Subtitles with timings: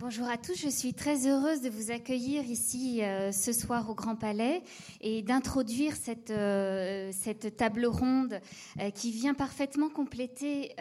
[0.00, 3.94] Bonjour à tous, je suis très heureuse de vous accueillir ici euh, ce soir au
[3.94, 4.62] Grand Palais
[5.02, 7.12] et d'introduire cette, euh,
[7.58, 8.40] table ronde
[8.80, 10.74] euh, qui vient parfaitement compléter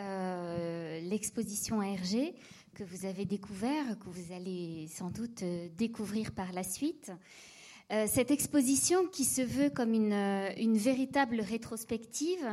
[1.04, 2.34] l'exposition ARG
[2.74, 5.44] que vous avez découvert, que vous allez sans doute
[5.76, 7.12] découvrir par la suite.
[8.08, 12.48] cette exposition qui se veut comme une véritable rétrospective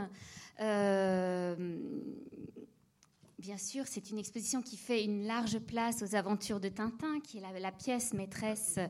[3.46, 7.38] Bien sûr, c'est une exposition qui fait une large place aux aventures de Tintin, qui
[7.38, 8.80] est la, pièce maîtresse,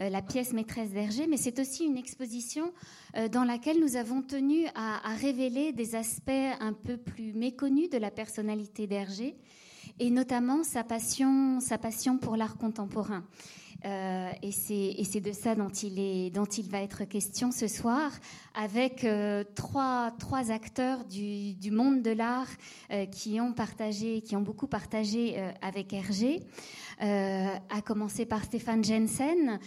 [0.00, 2.74] euh, la pièce maîtresse d'Hergé, mais c'est aussi une exposition
[3.16, 6.30] euh, dans laquelle nous avons tenu à, révéler des aspects
[6.60, 9.34] un peu plus méconnus de la personnalité d'Hergé,
[9.98, 13.24] et notamment sa passion, sa passion pour l'art contemporain.
[13.84, 18.12] Euh, et c'est de ça dont il, va être question ce soir,
[18.54, 20.12] avec euh, trois,
[20.50, 22.48] acteurs du, monde de l'art
[22.90, 26.40] euh, qui ont partagé, qui ont beaucoup partagé avec Hergé.
[27.00, 29.58] à commencer par Stéphane Jensen,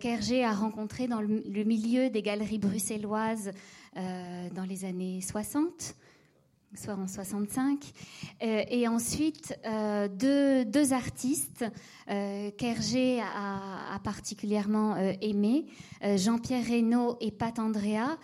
[0.00, 3.52] qu'Hergé a rencontré dans le, le, milieu des galeries bruxelloises
[3.94, 5.94] dans les années 60
[6.74, 7.84] soit en 65,
[8.42, 11.64] euh, et ensuite euh, deux, deux, artistes
[12.08, 15.66] euh, qu'Hergé a, particulièrement euh, aimé,
[16.04, 18.18] euh, Jean-Pierre Reynaud et Pat Andrea,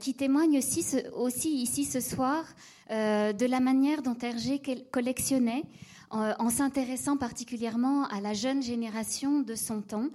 [0.00, 0.84] qui témoignent aussi,
[1.14, 2.44] aussi ici ce soir
[2.90, 5.64] de la manière dont Hergé collectionnait
[6.10, 10.08] en s'intéressant particulièrement à la jeune génération de son temps,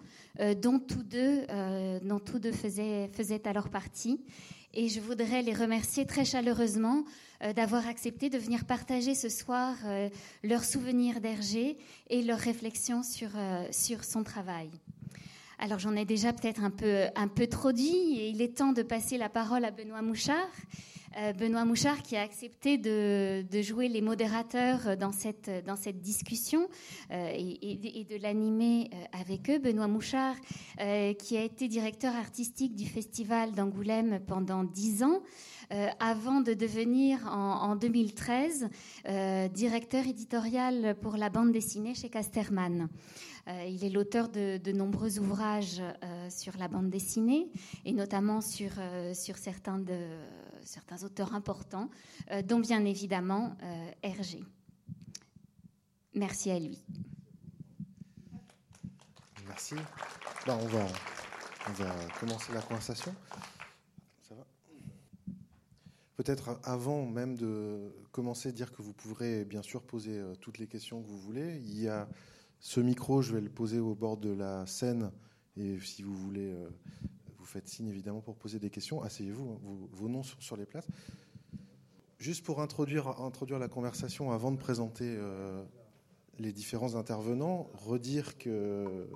[0.61, 1.45] dont tous deux,
[2.03, 4.21] dont tous deux faisaient, faisaient alors partie.
[4.73, 7.03] Et je voudrais les remercier très chaleureusement
[7.43, 10.09] euh, d'avoir accepté de venir partager ce soir euh,
[10.43, 11.77] leurs souvenirs d'Hergé
[12.09, 14.69] et leurs réflexions sur, euh, sur son travail.
[15.59, 18.73] Alors j'en ai déjà peut-être un peu, un peu trop dit et il est temps
[18.73, 20.51] de passer la parole à Benoît Mouchard.
[21.17, 26.67] Euh, Benoît Mouchard qui a accepté de, jouer les modérateurs dans cette, dans cette discussion
[27.11, 29.57] euh, et, de l'animer euh, avec eux.
[29.57, 30.35] Benoît Mouchard
[30.79, 35.21] euh, qui a été directeur artistique du Festival d'Angoulême pendant dix ans.
[35.73, 38.69] Euh, avant de devenir en, en 2013
[39.05, 42.87] euh, directeur éditorial pour la bande dessinée chez Casterman.
[43.49, 45.81] Euh, il est l'auteur de, de, nombreux ouvrages
[46.29, 47.49] sur la bande dessinée
[47.83, 48.71] et notamment sur,
[49.13, 49.97] sur certains, de,
[50.67, 51.89] certains auteurs importants,
[52.45, 53.55] dont bien évidemment
[54.03, 54.43] Hergé.
[56.13, 56.83] Merci à lui.
[59.47, 59.75] Merci.
[60.45, 60.85] Ben, on, va,
[61.69, 63.13] on va commencer la conversation.
[66.17, 70.65] Peut-être avant même de commencer, dire que vous pourrez bien sûr poser euh, toutes les
[70.65, 71.57] questions que vous voulez.
[71.57, 72.09] Il y a
[72.59, 75.11] ce micro, je vais le poser au bord de la scène.
[75.57, 76.69] Et si vous voulez, euh,
[77.57, 79.01] faites évidemment pour poser des questions.
[79.01, 80.87] Asseyez-vous, hein, vos noms sont sur les places.
[82.19, 83.15] Juste pour introduire,
[83.59, 85.63] la conversation, avant de présenter euh,
[86.39, 89.07] les différents intervenants, redire que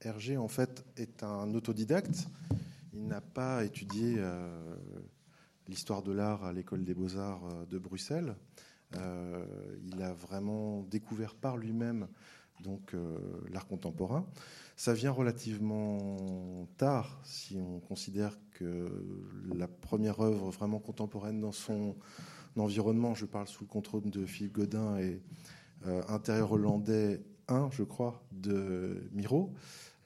[0.00, 2.28] Hergé, en fait, est un autodidacte.
[2.92, 4.16] Il n'a pas étudié.
[4.18, 4.76] Euh,
[5.68, 8.36] l'histoire de l'art à l'école des beaux-arts euh, de Bruxelles.
[8.94, 12.08] Il a vraiment découvert par lui-même
[12.60, 13.18] donc euh,
[13.52, 14.26] l'art contemporain.
[14.76, 18.88] Ça vient relativement tard si on considère que
[19.54, 21.96] la première œuvre vraiment contemporaine dans son
[22.56, 25.20] environnement, je parle sous le contrôle de Philippe Godin et
[25.86, 29.52] euh, Intérieur hollandais 1, je crois, de Miro,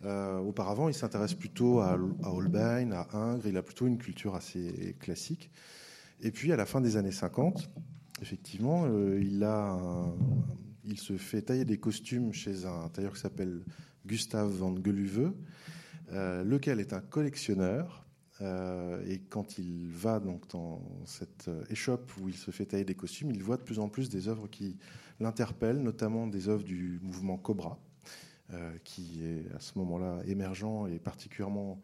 [0.04, 3.46] euh, auparavant, il s'intéresse plutôt à, Holbein, à Ingres.
[3.46, 5.50] Il a plutôt une culture assez classique.
[6.20, 7.70] Et puis, à la fin des années 50,
[8.20, 8.86] effectivement,
[9.18, 10.14] il, a un,
[10.84, 13.62] il se fait tailler des costumes chez un tailleur qui s'appelle
[14.06, 15.32] Gustave van Geluve,
[16.12, 18.06] euh, lequel est un collectionneur.
[18.40, 22.94] Euh, et quand il va donc dans cette échoppe où il se fait tailler des
[22.94, 24.78] costumes, il voit de plus en plus des œuvres qui
[25.20, 27.78] l'interpellent, notamment des œuvres du mouvement Cobra.
[28.54, 31.80] Euh, qui est à ce moment-là émergent et particulièrement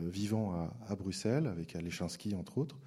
[0.00, 2.78] euh, vivant à, Bruxelles, avec Alechinsky entre autres.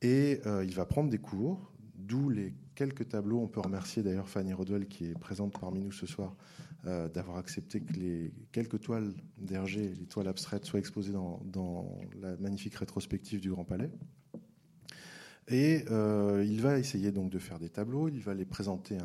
[0.00, 3.40] Et euh, il va prendre des cours, d'où les quelques tableaux.
[3.40, 6.36] On peut remercier d'ailleurs Fanny Rodwell, qui est présente parmi nous ce soir,
[6.86, 12.36] euh, d'avoir accepté que les quelques toiles d'Hergé, les toiles abstraites, soient exposées dans, la
[12.36, 13.90] magnifique rétrospective du Grand Palais.
[15.48, 18.98] Et euh, il va essayer donc de faire des tableaux, il va les présenter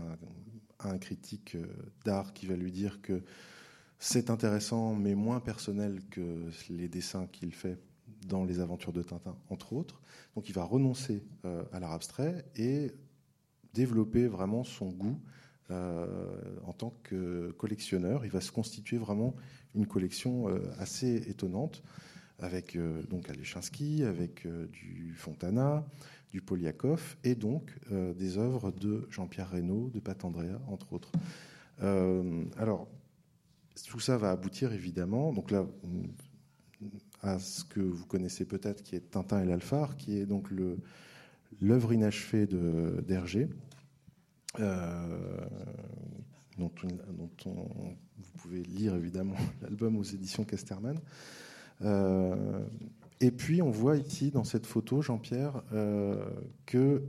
[0.79, 1.65] à un, critique euh,
[2.03, 3.23] d'art qui va lui dire que
[3.99, 7.79] c'est intéressant, mais moins personnel que les dessins qu'il fait
[8.27, 10.01] dans les aventures de Tintin, entre autres.
[10.35, 12.91] Donc il va renoncer à l'art abstrait et
[13.73, 15.19] développer vraiment son goût
[15.71, 16.05] euh,
[16.65, 18.25] en tant que collectionneur.
[18.25, 19.35] Il va se constituer vraiment
[19.73, 21.81] une collection euh, assez étonnante
[22.39, 25.85] avec euh, donc Alechinsky, avec du Fontana,
[26.31, 31.11] du Poliakov et donc des œuvres de Jean-Pierre Reynaud, de Pat Andrea, entre autres.
[32.57, 32.87] alors,
[33.87, 35.65] tout ça va aboutir évidemment, donc là,
[37.21, 40.49] à ce que vous connaissez peut-être, qui est Tintin et l'Alphare, qui est donc
[41.59, 43.49] l'œuvre inachevée d'Hergé,
[44.59, 45.47] euh,
[46.57, 46.71] dont,
[47.15, 50.99] vous pouvez lire évidemment l'album aux éditions Casterman.
[51.81, 52.65] Euh,
[53.19, 56.23] et puis on voit ici dans cette photo, Jean-Pierre, euh,
[56.65, 57.03] que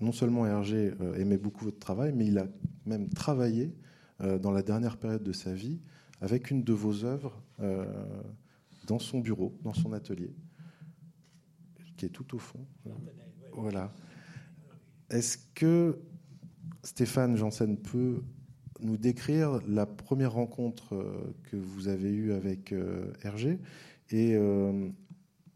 [0.00, 2.46] non seulement Hergé aimait beaucoup votre travail, mais il a
[2.86, 3.74] même travaillé
[4.20, 5.80] dans la dernière période de sa vie
[6.20, 7.42] avec une de vos œuvres
[8.86, 10.30] dans son bureau, dans son atelier,
[11.96, 12.64] qui est tout au fond.
[13.60, 13.92] Voilà.
[15.10, 15.98] Est-ce que
[16.82, 18.22] Stéphane Janssen peut
[18.80, 23.58] nous décrire la première rencontre euh, que vous avez eue avec euh, Hergé
[24.10, 24.88] et euh,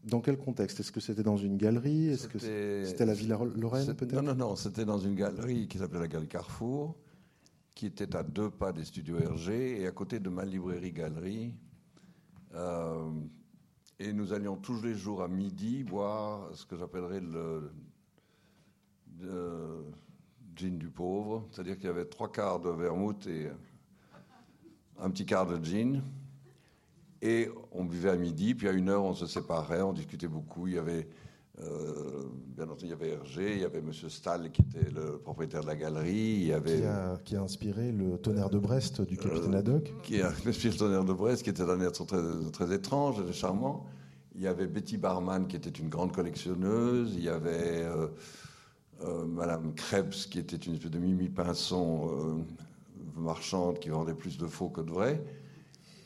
[0.03, 0.79] dans quel contexte?
[0.79, 2.07] Est-ce que c'était dans une galerie?
[2.07, 4.21] Est-ce que c'était la Villa Lorraine peut-être?
[4.21, 6.95] Non, non, non, c'était dans une galerie qui s'appelait la Galerie Carrefour,
[7.73, 11.55] qui était à deux pas des studios Hergé et à côté de ma librairie Galerie.
[13.99, 17.71] et nous allions tous les jours à midi boire ce que j'appellerais le
[20.55, 23.49] gin du pauvre, c'est-à-dire qu'il y avait trois quarts de vermouth et
[24.99, 26.01] un petit quart de gin.
[27.21, 30.67] Et on buvait à midi, puis à une heure, on se séparait, on discutait beaucoup.
[30.67, 31.07] Il y avait,
[31.61, 33.93] euh, bien entendu, il y avait Hergé, il y avait M.
[33.93, 36.11] Stahl, qui était le propriétaire de la galerie.
[36.11, 36.83] Il y avait,
[37.23, 39.93] qui, a, inspiré le tonnerre de Brest du capitaine Haddock.
[40.03, 43.31] Qui a inspiré le tonnerre de Brest, qui était un être très, très étrange et
[43.31, 43.85] charmant.
[44.35, 47.13] Il y avait Betty Barman, qui était une grande collectionneuse.
[47.15, 47.83] Il y avait...
[47.83, 48.07] Euh,
[49.03, 54.37] euh, Madame Krebs, qui était une espèce de Mimi Pinson euh, marchande qui vendait plus
[54.37, 55.23] de faux que de vrais.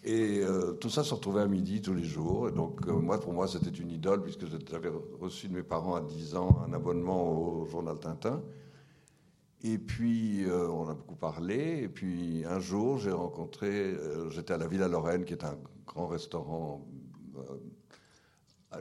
[0.04, 2.50] Et euh, tout ça se retrouvait à midi tous les jours.
[2.50, 6.02] Et donc, moi, pour moi, c'était une idole, puisque j'avais reçu de mes parents à
[6.02, 8.42] 10 ans un abonnement au journal Tintin.
[9.64, 11.82] Et puis, on a beaucoup parlé.
[11.84, 13.96] Et puis, un jour, j'ai rencontré,
[14.30, 16.88] j'étais à la Villa Lorraine, qui est un grand restaurant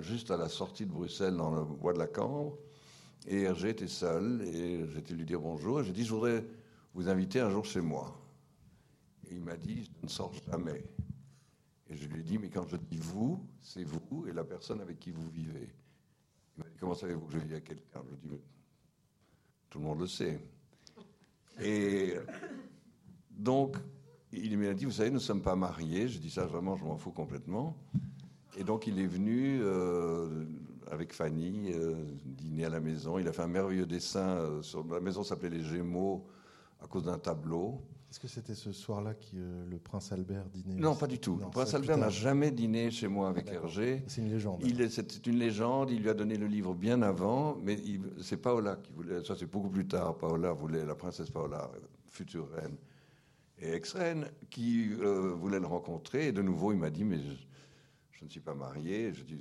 [0.00, 2.56] juste à la sortie de Bruxelles, dans le bois de la Cambre.
[3.26, 6.44] Et Hergé était seul, et j'étais lui dire bonjour, et j'ai dit, je voudrais
[6.94, 8.16] vous inviter un jour chez moi.
[9.28, 10.84] Et il m'a dit, je ne sors jamais.
[11.88, 14.80] Et je lui ai dit, mais quand je dis vous, c'est vous et la personne
[14.80, 15.68] avec qui vous vivez.
[16.56, 18.02] Il m'a dit, comment savez-vous que je vis avec quelqu'un?
[18.04, 18.42] Je lui ai dit,
[19.70, 20.40] tout le monde le sait.
[21.60, 22.14] Et
[23.30, 23.76] donc,
[24.32, 26.08] il m'a dit, vous savez, nous ne sommes pas mariés.
[26.08, 27.76] Je dis ça vraiment, je m'en fous complètement.
[28.56, 30.46] Et donc, il est venu euh,
[30.90, 31.94] avec Fanny, euh,
[32.24, 33.18] dîner à la maison.
[33.18, 34.26] Il a fait un merveilleux dessin.
[34.26, 36.26] Euh, sur, la maison s'appelait Les Gémeaux
[36.80, 37.82] à cause d'un tableau.
[38.10, 41.38] Est-ce que c'était ce soir-là que euh, le prince Albert dînait Non, pas du tout.
[41.42, 44.04] le prince Albert n'a jamais dîné chez moi avec Hergé.
[44.06, 44.62] C'est une légende.
[44.90, 45.90] C'est une légende.
[45.90, 47.76] Il lui a donné le livre bien avant, mais
[48.22, 49.24] c'est Paola qui voulait.
[49.24, 50.16] Ça, c'est beaucoup plus tard.
[50.16, 51.70] Paola voulait la princesse Paola,
[52.08, 52.76] future reine
[53.58, 56.28] et ex-reine, qui voulait le rencontrer.
[56.28, 57.32] Et de nouveau, il m'a dit, mais je,
[58.12, 59.12] je ne suis pas marié.
[59.12, 59.40] Je dis,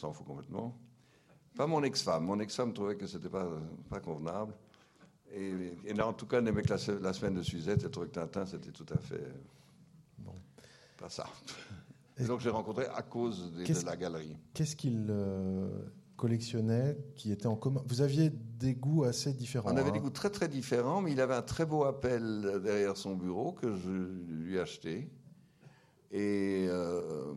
[0.00, 0.76] s'en fout complètement.
[1.56, 2.24] Pas mon ex-femme.
[2.24, 3.46] Mon ex-femme trouvait que c'était pas,
[3.88, 4.54] pas convenable.
[5.32, 5.52] Et,
[5.84, 7.82] et en tout cas, n'aimait que la, semaine de Suzette.
[7.84, 9.22] Elle trouvait que Tintin, c'était tout à fait.
[10.18, 10.34] Bon.
[10.98, 11.26] Pas ça.
[12.18, 14.36] Et donc, j'ai rencontré à cause de, la galerie.
[14.54, 15.68] Qu'est-ce qu'il euh,
[16.16, 17.82] collectionnait qui était en commun?
[17.86, 19.72] Vous aviez des goûts assez différents.
[19.72, 20.02] On avait des hein.
[20.02, 23.76] goûts très, très différents, mais il avait un très beau appel derrière son bureau que
[23.76, 25.10] je lui ai acheté.
[26.10, 26.66] Et.
[26.68, 27.34] Euh,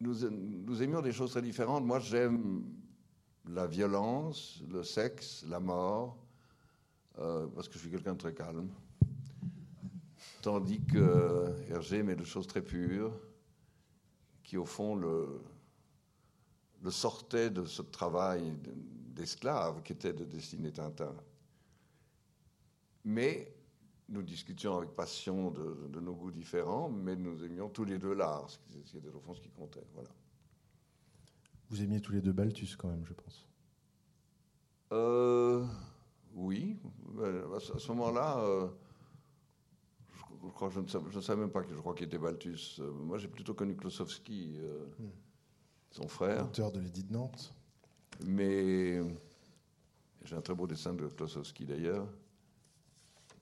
[0.00, 1.84] nous, aimions des choses très différentes.
[1.84, 2.64] Moi, j'aime
[3.48, 6.18] la violence, le sexe, la mort,
[7.18, 8.68] euh, parce que je suis quelqu'un de très calme.
[10.42, 13.12] Tandis que Hergé aimait des choses très pures,
[14.42, 15.40] qui au fond le,
[16.82, 18.56] le sortaient de ce travail
[19.16, 21.14] d'esclave qui était de dessiner Tintin.
[23.04, 23.55] Mais
[24.08, 28.48] nous discutions avec passion de, nos goûts différents, mais nous aimions tous les deux l'art,
[28.48, 29.84] ce qui était au fond ce qui comptait.
[29.94, 30.10] Voilà.
[31.70, 33.46] Vous aimiez tous les deux Balthus quand même, je pense.
[34.92, 35.66] Euh,
[36.34, 36.78] oui,
[37.20, 38.68] à ce moment-là, euh,
[40.12, 42.76] je, crois, je, ne savais, même pas que je crois qu'il était Balthus.
[42.78, 44.60] Euh, moi, j'ai plutôt connu Klosowski,
[45.00, 45.08] hmm.
[45.90, 46.44] son frère.
[46.44, 47.52] Auteur de l'édit de Nantes.
[48.24, 49.00] Mais
[50.22, 52.06] j'ai un très beau dessin de Klosowski d'ailleurs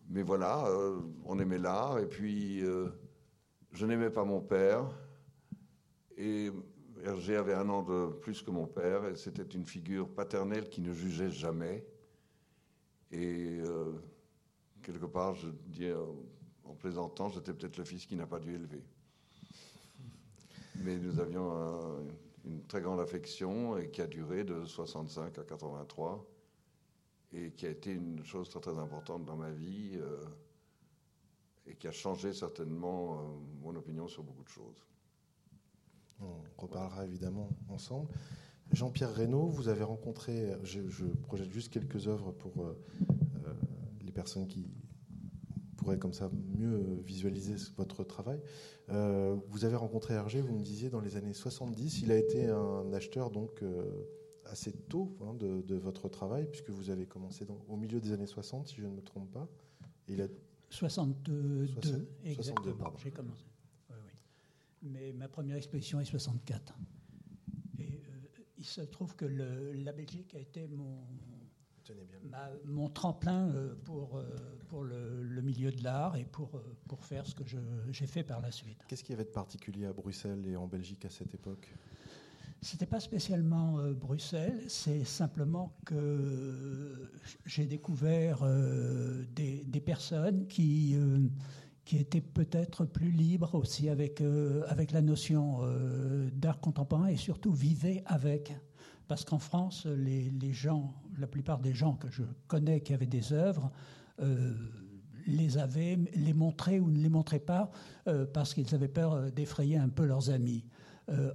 [0.09, 1.99] mais voilà, euh, on aimait l'art.
[1.99, 2.89] Et puis, euh,
[3.73, 4.85] je n'aimais pas mon père.
[6.17, 6.51] Et
[7.05, 9.07] Hergé avait un an de plus que mon père.
[9.07, 11.87] Et c'était une figure paternelle qui ne jugeait jamais.
[13.11, 13.93] Et euh,
[14.83, 15.91] quelque part, je dis
[16.65, 18.83] en plaisantant, j'étais peut-être le fils qui n'a pas dû élever.
[20.77, 22.05] Mais nous avions
[22.45, 26.34] une très grande affection et qui a duré de 65 à 83
[27.35, 29.93] et qui a été une chose très très importante dans ma vie.
[29.95, 30.25] Euh,
[31.67, 33.23] et qui a changé certainement
[33.63, 34.85] mon opinion sur beaucoup de choses.
[36.21, 38.11] On reparlera évidemment ensemble.
[38.73, 42.75] Jean-Pierre Reynaud, vous avez rencontré, je, projette juste quelques œuvres pour
[44.03, 44.67] les personnes qui
[45.77, 48.41] pourraient comme ça mieux visualiser votre travail.
[48.89, 52.03] vous avez rencontré Hergé, vous me disiez, dans les années 70.
[52.03, 53.63] Il a été un acheteur donc
[54.47, 58.69] assez tôt hein, de, votre travail, puisque vous avez commencé au milieu des années 60,
[58.69, 59.49] si je ne me trompe pas.
[60.09, 60.29] il a...
[60.71, 61.69] 62,
[62.25, 62.93] exactement.
[63.03, 63.45] J'ai commencé.
[64.83, 66.77] Mais ma première exposition est 64.
[67.79, 67.87] Et euh,
[68.59, 70.99] il se trouve que la Belgique a été mon,
[72.67, 74.25] mon tremplin euh, pour, euh,
[74.69, 76.51] pour le, milieu de l'art et pour,
[76.87, 77.45] pour faire ce que
[77.91, 78.79] j'ai fait par la suite.
[78.89, 81.73] Qu'est-ce qu'il y avait de particulier à Bruxelles et en Belgique à cette époque?
[82.65, 87.11] C'était pas spécialement euh, Bruxelles, c'est simplement que
[87.45, 91.19] j'ai découvert euh, des, personnes qui, euh,
[91.85, 94.23] qui étaient peut-être plus libres aussi avec,
[94.67, 95.61] avec la notion
[96.33, 98.57] d'art contemporain et surtout vivaient avec.
[99.09, 103.05] Parce qu'en France, les, les, gens, la plupart des gens que je connais qui avaient
[103.05, 103.71] des œuvres,
[105.27, 107.71] les avaient, les montraient ou ne les montraient pas
[108.33, 110.65] parce qu'ils avaient peur d'effrayer un peu leurs amis.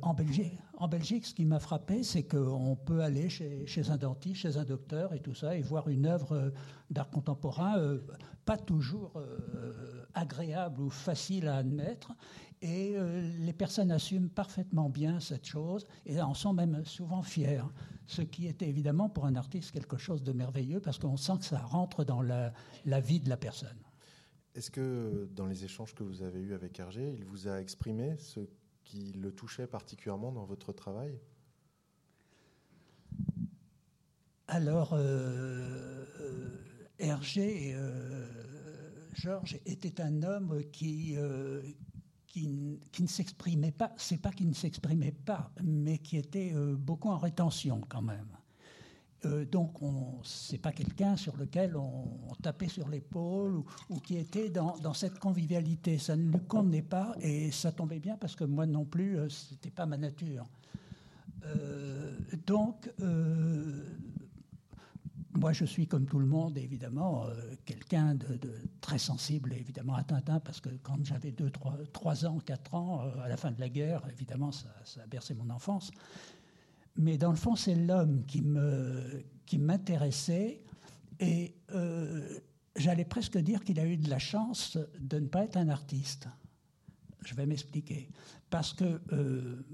[0.02, 4.38] En Belgique, en Belgique, ce qui m'a frappé, c'est qu'on peut aller chez, un dentiste,
[4.38, 6.50] chez un docteur et tout ça, et voir une œuvre euh,
[6.90, 8.00] d'art contemporain euh,
[8.46, 12.14] pas toujours euh, agréable ou facile à admettre.
[12.62, 12.98] Et
[13.40, 17.64] les personnes assument parfaitement bien cette chose et en sont même souvent fiers.
[18.06, 21.46] Ce qui était évidemment pour un artiste quelque chose de merveilleux parce qu'on sent que
[21.46, 22.52] ça rentre dans la,
[22.84, 23.78] la vie de la personne.
[24.56, 28.18] Est-ce que dans les échanges que vous avez eus avec Hergé, il vous a exprimé
[28.18, 28.42] ce
[28.94, 31.20] le touchait particulièrement dans votre travail
[34.48, 36.00] Alors, euh
[37.00, 38.28] Hergé, euh,
[39.14, 41.62] Georges, était un homme qui, euh,
[42.28, 47.08] qui, qui, ne s'exprimait pas, c'est pas qu'il ne s'exprimait pas, mais qui était beaucoup
[47.10, 48.39] en rétention quand même.
[49.26, 49.78] Euh, donc,
[50.24, 55.20] ce n'est pas quelqu'un sur lequel on, tapait sur l'épaule ou, qui était dans, cette
[55.20, 55.98] convivialité.
[55.98, 59.28] Ça ne lui convenait pas et ça tombait bien parce que moi non plus, euh,
[59.30, 60.46] ce n'était pas ma nature.
[61.46, 62.90] Euh, donc,
[65.34, 67.26] moi, je suis comme tout le monde, évidemment,
[67.66, 68.38] quelqu'un de,
[68.82, 73.02] très sensible, évidemment, à Tintin, parce que quand j'avais 2, 3, 3, ans, 4 ans,
[73.24, 74.68] à la fin de la guerre, évidemment, ça
[75.02, 75.92] a bercé mon enfance
[77.00, 80.62] mais dans le fond, c'est l'homme qui me qui m'intéressait
[81.20, 82.40] et euh,
[82.76, 86.28] j'allais presque dire qu'il a eu de la chance de ne pas être un artiste.
[87.26, 88.10] Je vais m'expliquer.
[88.50, 89.66] Parce que euh,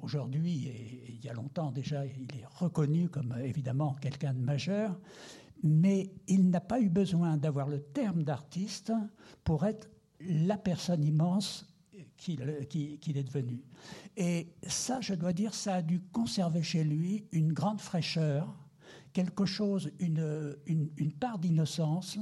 [0.00, 4.98] aujourd'hui, et il y a longtemps déjà, il est reconnu comme évidemment quelqu'un de majeur,
[5.62, 8.92] mais il n'a pas eu besoin d'avoir le terme d'artiste
[9.44, 9.90] pour être
[10.20, 11.66] la personne immense
[12.18, 13.62] qu'il est devenu.
[14.16, 18.54] Et ça, je dois dire, ça a dû conserver chez lui une grande fraîcheur,
[19.12, 22.18] quelque chose, une, une, part d'innocence,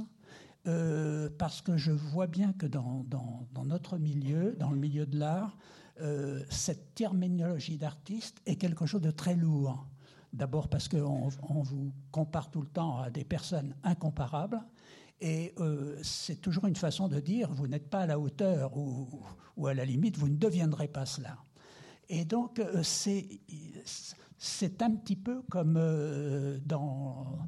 [0.67, 5.17] euh, parce que je vois bien que dans, dans, notre milieu, dans le milieu de
[5.17, 5.57] l'art,
[5.99, 9.87] euh, cette terminologie d'artiste est quelque chose de très lourd.
[10.33, 14.61] D'abord parce qu'on on vous compare tout le temps à des personnes incomparables,
[15.19, 19.67] et euh, c'est toujours une façon de dire vous n'êtes pas à la hauteur ou,
[19.67, 21.37] à la limite vous ne deviendrez pas cela.
[22.09, 27.39] Et donc, euh, c'est un petit peu comme euh, dans,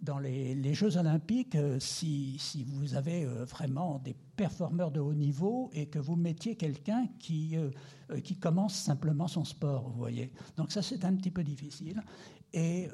[0.00, 5.86] dans les, Jeux olympiques, si, si, vous avez vraiment des performeurs de haut niveau et
[5.86, 7.56] que vous mettiez quelqu'un qui,
[8.24, 10.32] qui commence simplement son sport, vous voyez.
[10.56, 12.02] Donc ça, c'est un petit peu difficile.
[12.54, 12.88] Et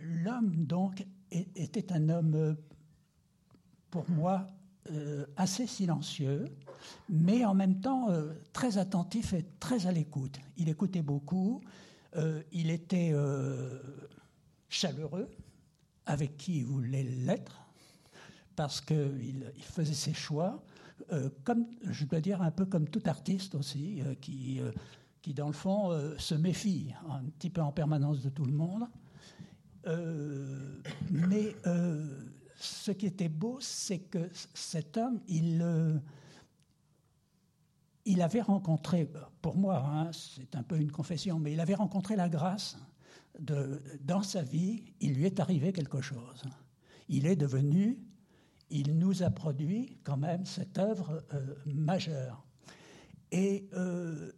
[0.00, 2.56] l'homme, donc, était un homme,
[3.90, 4.46] pour moi,
[5.36, 6.46] assez silencieux,
[7.08, 10.38] mais en même temps euh, très attentif et très à l'écoute.
[10.56, 11.60] Il écoutait beaucoup,
[12.16, 13.80] euh, il était euh,
[14.68, 15.28] chaleureux,
[16.06, 17.60] avec qui il voulait l'être,
[18.56, 20.62] parce qu'il il faisait ses choix,
[21.44, 24.60] comme, je dois dire, un peu comme tout artiste aussi, qui,
[25.22, 28.84] qui, dans le fond, se méfie un petit peu en permanence de tout le monde.
[31.10, 31.54] mais
[32.58, 35.64] ce qui était beau, c'est que cet homme, il,
[38.04, 39.10] il avait rencontré,
[39.40, 42.76] pour moi, hein, c'est un peu une confession, mais il avait rencontré la grâce
[43.38, 46.42] dans sa vie, il lui est arrivé quelque chose.
[47.08, 47.98] Il est devenu,
[48.70, 52.44] il nous a produit quand même cette œuvre euh, majeure.
[53.30, 54.32] Et euh,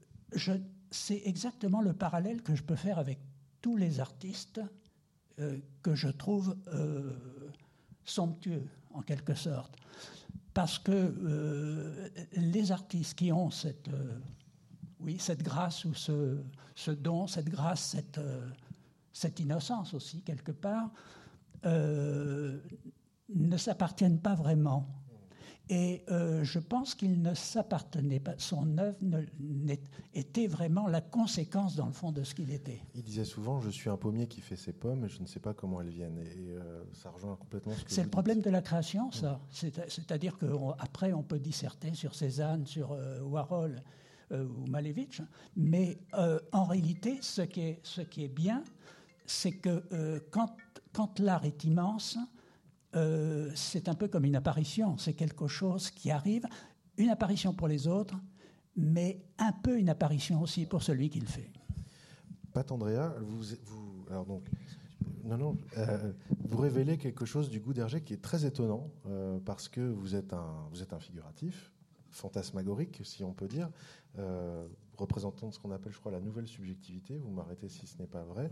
[0.90, 3.18] c'est exactement le parallèle que je peux faire avec
[3.60, 4.60] tous les artistes
[5.38, 6.56] euh, que je trouve
[8.04, 9.76] somptueux, en quelque sorte.
[10.54, 14.18] parce que euh, les artistes qui ont cette, euh,
[15.00, 18.48] oui, cette grâce ou ce, don, cette grâce, cette, euh,
[19.12, 20.90] cette innocence aussi, quelque part,
[21.64, 24.88] ne s'appartiennent pas vraiment.
[25.72, 28.34] Et je pense qu'il ne s'appartenait pas.
[28.38, 28.98] Son œuvre
[30.14, 32.80] était vraiment la conséquence, dans le fond, de ce qu'il était.
[32.96, 35.38] Il disait souvent Je suis un pommier qui fait ses pommes et je ne sais
[35.38, 36.18] pas comment elles viennent.
[36.18, 36.56] Et
[36.92, 39.40] ça rejoint complètement ce que C'est le problème de la création, ça.
[39.50, 43.80] C'est-à-dire qu'après, on, on, peut disserter sur Cézanne, sur Warhol
[44.32, 45.22] ou Malevich.
[45.56, 45.98] Mais
[46.52, 48.64] en réalité, ce qui est, ce qui est bien,
[49.30, 50.56] c'est que euh, quand,
[50.92, 52.18] quand l'art est immense,
[52.94, 56.46] euh, c'est un peu comme une apparition, c'est quelque chose qui arrive,
[56.96, 58.16] une apparition pour les autres,
[58.76, 61.50] mais un peu une apparition aussi pour celui qui le fait.
[62.52, 64.44] Pat Andrea, vous, vous alors donc,
[65.24, 66.12] non, non, euh,
[66.48, 68.90] vous révélez quelque chose du goût d'Hergé qui est très étonnant
[69.44, 71.72] parce que vous êtes un, vous êtes un figuratif,
[72.10, 73.70] fantasmagorique, si on peut dire,
[75.00, 77.18] représentant de ce qu'on appelle, je crois, la nouvelle subjectivité.
[77.18, 78.50] Vous m'arrêtez si ce n'est pas vrai.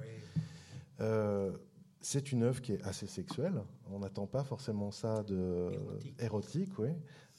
[1.00, 1.52] Euh,
[2.00, 3.61] c'est une œuvre qui est assez sexuelle.
[3.90, 5.73] On n'attend pas forcément ça de
[6.19, 6.90] érotique, oui,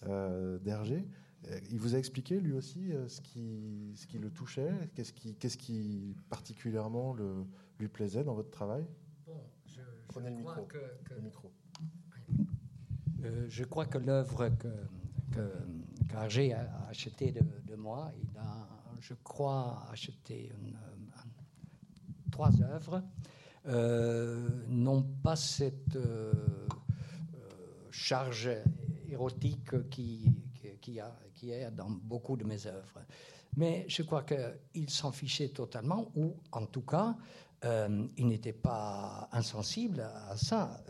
[0.07, 1.07] euh, d'Hergé.
[1.49, 5.35] Euh, il vous a expliqué lui aussi ce qui, ce qui le touchait, qu'est-ce qui,
[5.35, 7.45] qu'est-ce qui particulièrement le,
[7.79, 8.85] lui plaisait dans votre travail?
[9.65, 10.77] Je, Prenez le, micro, que,
[11.15, 11.51] le micro.
[13.47, 14.67] je crois que l'œuvre que,
[15.31, 15.51] que
[16.09, 18.67] qu'Hergé a achetée de, de, moi, il a,
[18.99, 20.75] je crois, acheté une,
[22.31, 23.03] trois œuvres.
[23.67, 26.67] Euh, n'ont pas cette euh, euh,
[27.91, 28.49] charge
[29.09, 30.31] érotique qui,
[30.81, 33.01] qui, a, qui est dans beaucoup de mes œuvres.
[33.57, 37.15] Mais je crois qu'il s'en fichait totalement, ou en tout cas,
[38.17, 40.81] il n'était pas insensible à ça.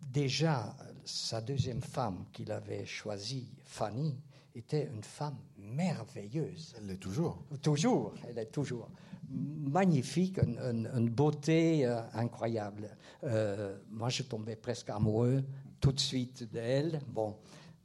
[0.00, 4.18] déjà, sa deuxième femme qu'il avait choisie, Fanny,
[4.54, 6.74] était une femme merveilleuse.
[6.78, 7.44] Elle l'est toujours.
[7.62, 8.88] Toujours, elle est toujours
[9.28, 12.88] magnifique, une, beauté euh, incroyable.
[13.24, 15.44] Euh, moi, je tombais presque amoureux
[15.80, 17.00] tout de suite d'elle.
[17.08, 17.36] Bon,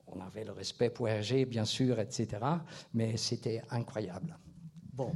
[0.07, 2.27] on avait le respect pour Hergé, bien sûr, etc.
[2.93, 4.37] Mais c'était incroyable.
[4.93, 5.11] Bon.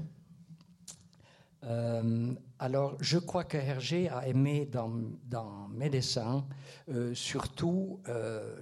[1.63, 4.91] Euh, alors, je crois que Hergé a aimé dans,
[5.25, 6.45] dans mes dessins
[7.13, 7.99] surtout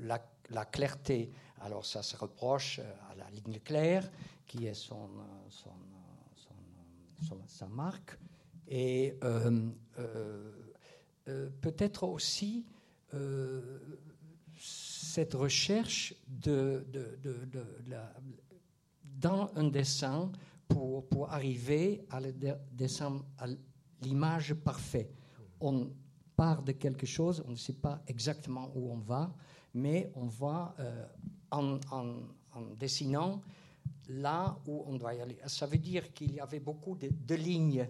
[0.01, 1.29] la, la, clarté.
[1.59, 4.09] Alors, ça se reproche à la ligne claire,
[4.47, 5.09] qui est son
[7.47, 8.17] sa marque,
[8.67, 10.51] et euh, euh,
[11.27, 12.65] euh, peut-être aussi
[14.57, 16.83] cette recherche de,
[19.03, 20.31] dans un dessin
[20.67, 22.19] pour, pour arriver à,
[24.01, 25.13] l'image parfaite.
[25.59, 25.91] On
[26.35, 29.31] part de quelque chose, on ne sait pas exactement où on va,
[29.75, 30.75] mais on va
[31.51, 31.77] en,
[32.79, 33.43] dessinant
[34.09, 35.37] là où on doit y aller.
[35.47, 37.87] Ça veut dire qu'il y avait beaucoup de, lignes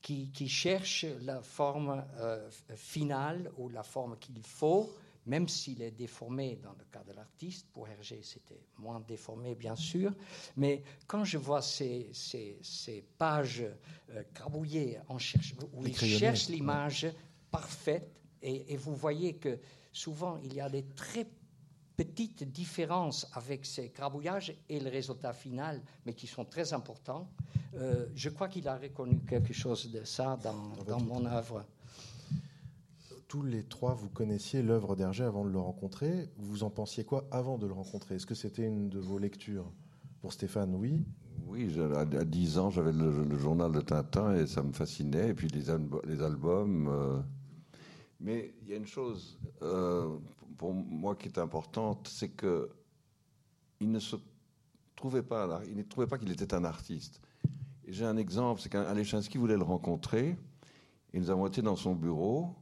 [0.00, 4.94] qui, cherchent la forme euh, finale ou la forme qu'il faut,
[5.26, 7.66] même s'il est déformé dans le cas de l'artiste.
[7.72, 10.12] Pour Hergé, c'était moins déformé, bien sûr.
[10.56, 13.64] Mais quand je vois ces, ces, pages
[14.10, 17.08] euh, crabouillées en cherche, où il cherche l'image
[17.50, 18.08] parfaite,
[18.42, 19.58] et, et, vous voyez que
[19.92, 21.26] souvent il y a des très
[21.96, 27.28] petites différences avec ces grabouillages et le résultat final, mais qui sont très importants.
[27.76, 31.64] Euh, je crois qu'il a reconnu quelque chose de ça dans, dans mon œuvre.
[33.28, 36.28] Tous les trois, vous connaissiez l'œuvre d'Hergé avant de le rencontrer.
[36.38, 38.16] Vous en pensiez quoi avant de le rencontrer?
[38.16, 39.70] Est-ce que c'était une de vos lectures?
[40.20, 41.04] Pour Stéphane, oui.
[41.46, 45.30] Oui, à 10 ans, j'avais le, journal de Tintin et ça me fascinait.
[45.30, 45.64] Et puis les,
[46.04, 46.88] les albums.
[46.88, 47.20] Euh,
[48.20, 50.16] mais il y a une chose, euh,
[50.56, 52.70] pour moi qui est importante, c'est que
[53.80, 54.16] il ne se
[54.94, 57.20] trouvait pas, il ne trouvait pas qu'il était un artiste.
[57.86, 60.36] J'ai un exemple, c'est qu'Alechinsky voulait le rencontrer,
[61.12, 62.54] et nous avons été dans son bureau,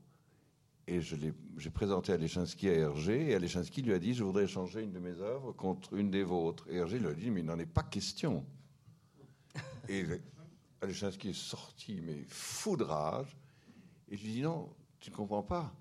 [0.86, 4.92] et j'ai présenté Alechinsky à Hergé, et Alechinsky lui a dit, je voudrais échanger une
[4.92, 6.66] de mes œuvres contre une des vôtres.
[6.68, 8.44] Et Hergé lui a dit, mais il n'en est pas question.
[9.88, 10.04] Et
[10.82, 13.36] Alechinsky est sorti, mais fou de rage,
[14.08, 14.68] et je lui ai dit, non,
[15.00, 15.74] tu ne comprends pas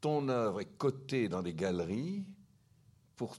[0.00, 2.24] ton œuvre est cotée dans les galeries,
[3.16, 3.36] pour,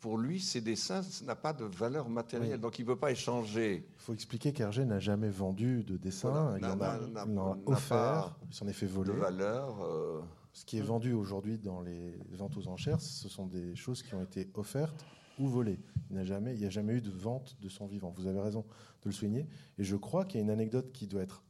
[0.00, 3.86] pour lui, ces dessins, n'a pas de valeur matérielle, donc il ne peut pas échanger.
[3.96, 8.68] Il faut expliquer qu'Hergé n'a jamais vendu de dessin, il, en a, offert, il s'en
[8.68, 9.12] est fait voler.
[9.12, 9.82] De valeur.
[9.82, 10.20] Euh,
[10.52, 14.14] Ce qui est vendu aujourd'hui dans les ventes aux enchères, ce sont des choses qui
[14.14, 15.04] ont été offertes
[15.38, 15.80] ou volées.
[16.10, 18.12] Il n'y a, jamais, il a jamais eu de vente de son vivant.
[18.16, 18.60] Vous avez raison
[19.02, 19.46] de le souligner.
[19.78, 21.42] Et je crois qu'il y a une anecdote qui doit être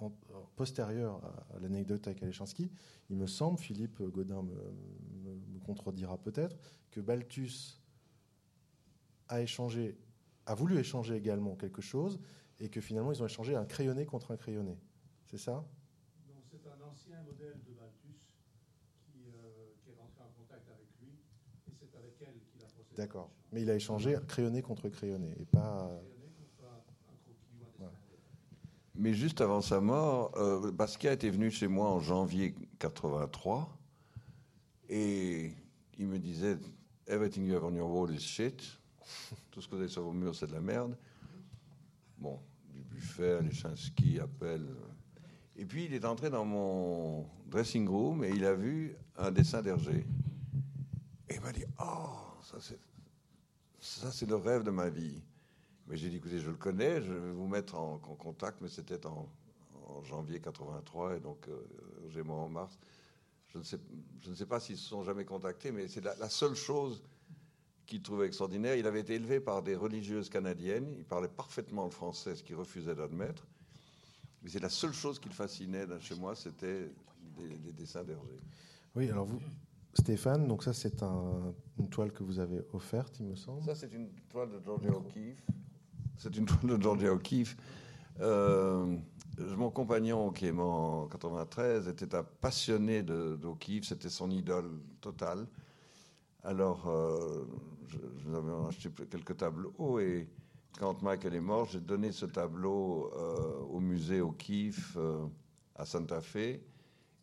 [0.60, 1.22] postérieure
[1.54, 2.70] à l'anecdote avec Alechinsky.
[3.08, 6.54] Il me semble, Philippe Godin me, contredira peut-être,
[6.90, 7.80] que Balthus
[9.28, 9.96] a échangé,
[10.44, 12.20] a voulu échanger également quelque chose,
[12.58, 14.76] et que finalement ils ont échangé un crayonné contre un crayonné.
[15.24, 15.64] C'est ça?
[16.50, 18.20] C'est un ancien modèle de Balthus
[19.06, 21.22] qui, euh, qui, est rentré en contact avec lui,
[21.68, 22.96] et c'est avec elle qu'il a procédé.
[22.98, 23.30] D'accord.
[23.50, 25.88] Mais il a échangé crayonné contre crayonné, et pas.
[25.88, 28.20] Crayonné contre un, un croquis ou un dessin.
[29.00, 33.74] Mais juste avant sa mort, euh, Basquiat était venu chez moi en janvier 83
[34.90, 35.54] et
[35.98, 36.58] il me disait
[37.06, 38.62] Everything you have on your wall is shit.
[39.50, 40.98] Tout ce que vous avez sur vos murs, c'est de la merde.
[42.18, 42.38] Bon,
[42.74, 44.66] du buffet, les appel.
[45.56, 49.62] Et puis il est entré dans mon dressing room et il a vu un dessin
[49.62, 50.04] d'Hergé.
[51.30, 55.22] Et il m'a dit Oh, ça c'est le rêve de ma vie.
[55.90, 58.68] Mais j'ai dit, écoutez, je le connais, je vais vous mettre en, en contact, mais
[58.68, 59.28] c'était en,
[59.88, 61.60] en, janvier 83, et donc euh,
[62.10, 62.78] j'ai moi en mars.
[63.48, 63.76] Je ne, sais,
[64.22, 67.02] je ne sais pas s'ils se sont jamais contactés, mais c'est la, la, seule chose
[67.86, 68.76] qu'il trouvait extraordinaire.
[68.76, 72.54] Il avait été élevé par des religieuses canadiennes, il parlait parfaitement le français, ce qu'il
[72.54, 73.44] refusait d'admettre.
[74.44, 76.88] Mais c'est la seule chose qui le fascinait là, chez moi, c'était
[77.36, 78.38] des, des, dessins d'Hergé.
[78.94, 79.40] Oui, alors vous,
[79.94, 83.64] Stéphane, donc ça c'est un, une toile que vous avez offerte, il me semble.
[83.64, 85.42] Ça c'est une toile de Georgia O'Keeffe.
[86.20, 87.56] C'est une toile de Georgia O'Keeffe.
[88.20, 88.94] Euh,
[89.56, 95.46] mon compagnon, qui est mort en 93, était un passionné d'O'Keeffe, c'était son idole totale.
[96.42, 97.46] Alors, euh,
[97.88, 100.28] je, je avais acheté quelques tableaux et
[100.78, 105.24] quand Michael est mort, j'ai donné ce tableau euh, au musée O'Keeffe euh,
[105.74, 106.60] à Santa Fe.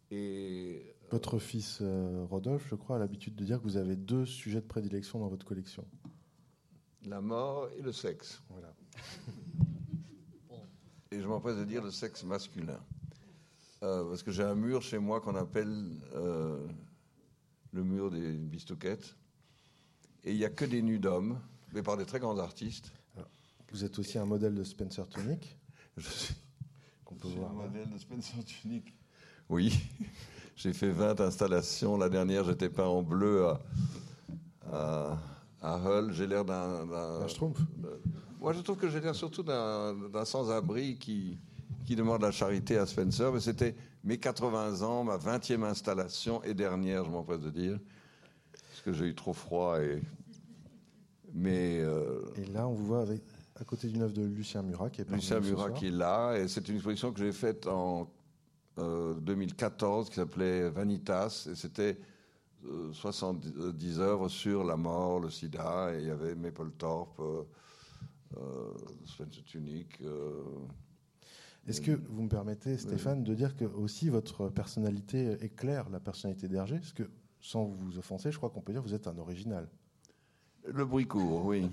[0.09, 1.83] Et votre fils
[2.31, 5.27] Rodolphe, je crois, a l'habitude de dire que vous avez deux sujets de prédilection dans
[5.27, 5.85] votre collection.
[7.05, 8.41] La mort et le sexe.
[8.49, 8.73] Voilà.
[11.11, 12.79] Et je m'empresse de dire le sexe masculin.
[13.83, 16.65] Euh, parce que j'ai un mur chez moi qu'on appelle euh,
[17.71, 19.15] le mur des bistouquettes.
[20.23, 21.39] Et il n'y a que des nus d'hommes,
[21.73, 22.91] mais par des très grands artistes.
[23.15, 23.29] Alors,
[23.71, 25.57] vous êtes aussi un modèle de Spencer Tunick?
[25.95, 26.35] Je suis,
[27.05, 27.51] qu'on peut voir.
[27.51, 27.61] un là.
[27.67, 28.93] modèle de Spencer Tunick.
[29.49, 29.79] Oui,
[30.57, 31.95] j'ai fait 20 installations.
[31.97, 33.61] La dernière, j'étais peint en bleu à,
[34.73, 35.17] à,
[35.61, 36.11] à Hull.
[36.11, 36.85] J'ai l'air d'un.
[36.85, 38.01] d'un- Un schtroumpf de-
[38.39, 41.37] Moi, je trouve que j'ai l'air surtout d'un sans-abri qui,
[41.85, 43.31] qui demande la charité à Spencer.
[43.31, 47.79] Mais c'était mes 80 ans, ma 20e installation et dernière, je m'empresse de dire.
[48.51, 49.81] Parce que j'ai eu trop froid.
[49.81, 50.01] Et...
[51.33, 53.21] Mais euh, Et là, on vous voit avec,
[53.59, 56.35] à côté d'une œuvre de Lucien Murat qui est Lucien Murat qui est là.
[56.37, 58.09] Et c'est une exposition que j'ai faite en
[58.77, 61.47] euh, 2014 qui s'appelait Vanitas.
[61.51, 61.97] Et c'était
[62.65, 65.91] euh, 70 œuvres sur la mort, le sida.
[65.95, 66.69] Et il y avait Maple
[68.35, 68.73] Euh,
[70.01, 70.43] euh,
[71.67, 76.47] Est-ce que vous me permettez, Stéphane, de dire que aussi votre personnalité éclaire la personnalité
[76.47, 76.77] d'Hergé?
[76.77, 77.03] Parce que,
[77.39, 79.67] sans vous offenser, je crois qu'on peut dire que vous êtes un original.
[80.65, 81.69] le bruit court, oui.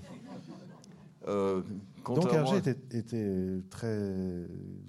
[1.27, 1.63] Euh,
[2.05, 4.47] Donc Hergé était, était très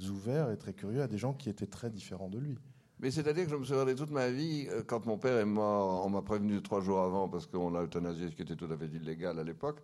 [0.09, 2.59] ouvert et très curieux à des gens qui étaient très différents de lui.
[3.01, 6.11] Mais c'est-à-dire que je me regardé toute ma vie, quand mon père est mort, on
[6.11, 8.87] m'a prévenu trois jours avant parce qu'on l'a euthanasié, ce qui était tout à fait
[8.87, 9.83] illégal à l'époque.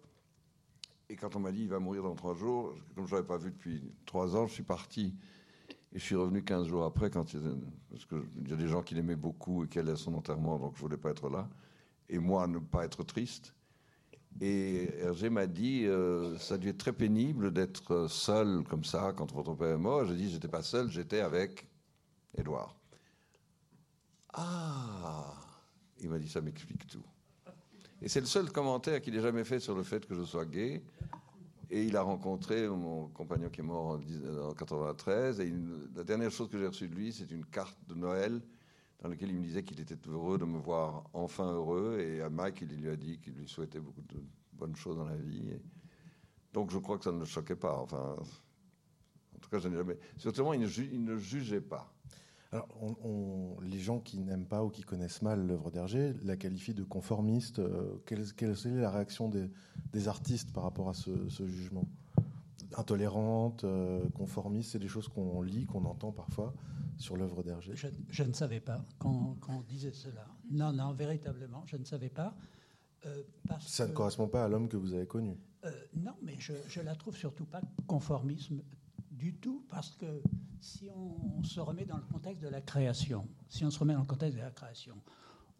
[1.13, 3.37] Et quand on m'a dit il va mourir dans trois jours, comme je l'avais pas
[3.37, 5.15] vu depuis trois ans, je suis parti.
[5.93, 7.41] Et je suis revenu 15 jours après, quand il,
[7.91, 10.59] parce qu'il y a des gens qui l'aimaient beaucoup et qui allaient à son enterrement,
[10.59, 11.51] donc je ne voulais pas être là.
[12.09, 13.55] Et moi, ne pas être triste.
[14.41, 19.13] Et Hergé m'a dit, euh, ça a dû être très pénible d'être seul comme ça
[19.15, 20.07] quand votre père est mort.
[20.07, 21.69] J'ai dit, j'étais pas seul, j'étais avec
[22.39, 22.75] Édouard.
[24.33, 25.35] Ah
[26.01, 27.05] Il m'a dit, ça m'explique tout.
[28.03, 30.45] Et c'est le seul commentaire qu'il ait jamais fait sur le fait que je sois
[30.45, 30.83] gay.
[31.71, 35.41] Et il a rencontré mon compagnon qui est mort en 10 en 93.
[35.41, 35.53] Et
[35.95, 38.43] la dernière chose que j'ai reçue de lui, c'est une carte de Noël
[39.01, 41.99] dans laquelle il me disait qu'il était heureux de me voir enfin heureux.
[42.01, 44.21] Et à Mike, il lui a dit qu'il lui souhaitait beaucoup de
[44.53, 45.53] bonnes choses dans la vie.
[46.53, 47.79] Donc je crois que ça ne le choquait pas.
[47.79, 49.97] Enfin, en tout cas, je n'ai jamais.
[50.19, 51.92] Surtout, il ne jugeait pas.
[52.53, 56.37] Alors, on- on- les gens qui n'aiment pas ou qui connaissent mal l'œuvre d'Hergé la
[56.37, 57.59] qualifient de conformiste.
[57.61, 59.51] Euh, quelle, quelle est la réaction des,
[59.93, 61.87] des artistes par rapport à ce, ce jugement?
[62.77, 66.55] Intolérante, euh, conformiste, c'est des choses qu'on lit, qu'on entend parfois
[66.97, 67.73] sur l'œuvre d'Hergé.
[67.75, 70.27] Je, je ne savais pas quand, quand on disait cela.
[70.51, 72.35] Non, non, véritablement, je ne savais pas.
[73.07, 75.37] euh, parce Ça ne que- correspond pas à l'homme que vous avez connu.
[75.95, 78.63] Non, mais je, je la trouve surtout pas conformisme
[79.23, 80.21] du tout, parce que
[80.61, 84.01] si on, se remet dans le contexte de la création, si on se remet dans
[84.01, 84.97] le contexte de la création,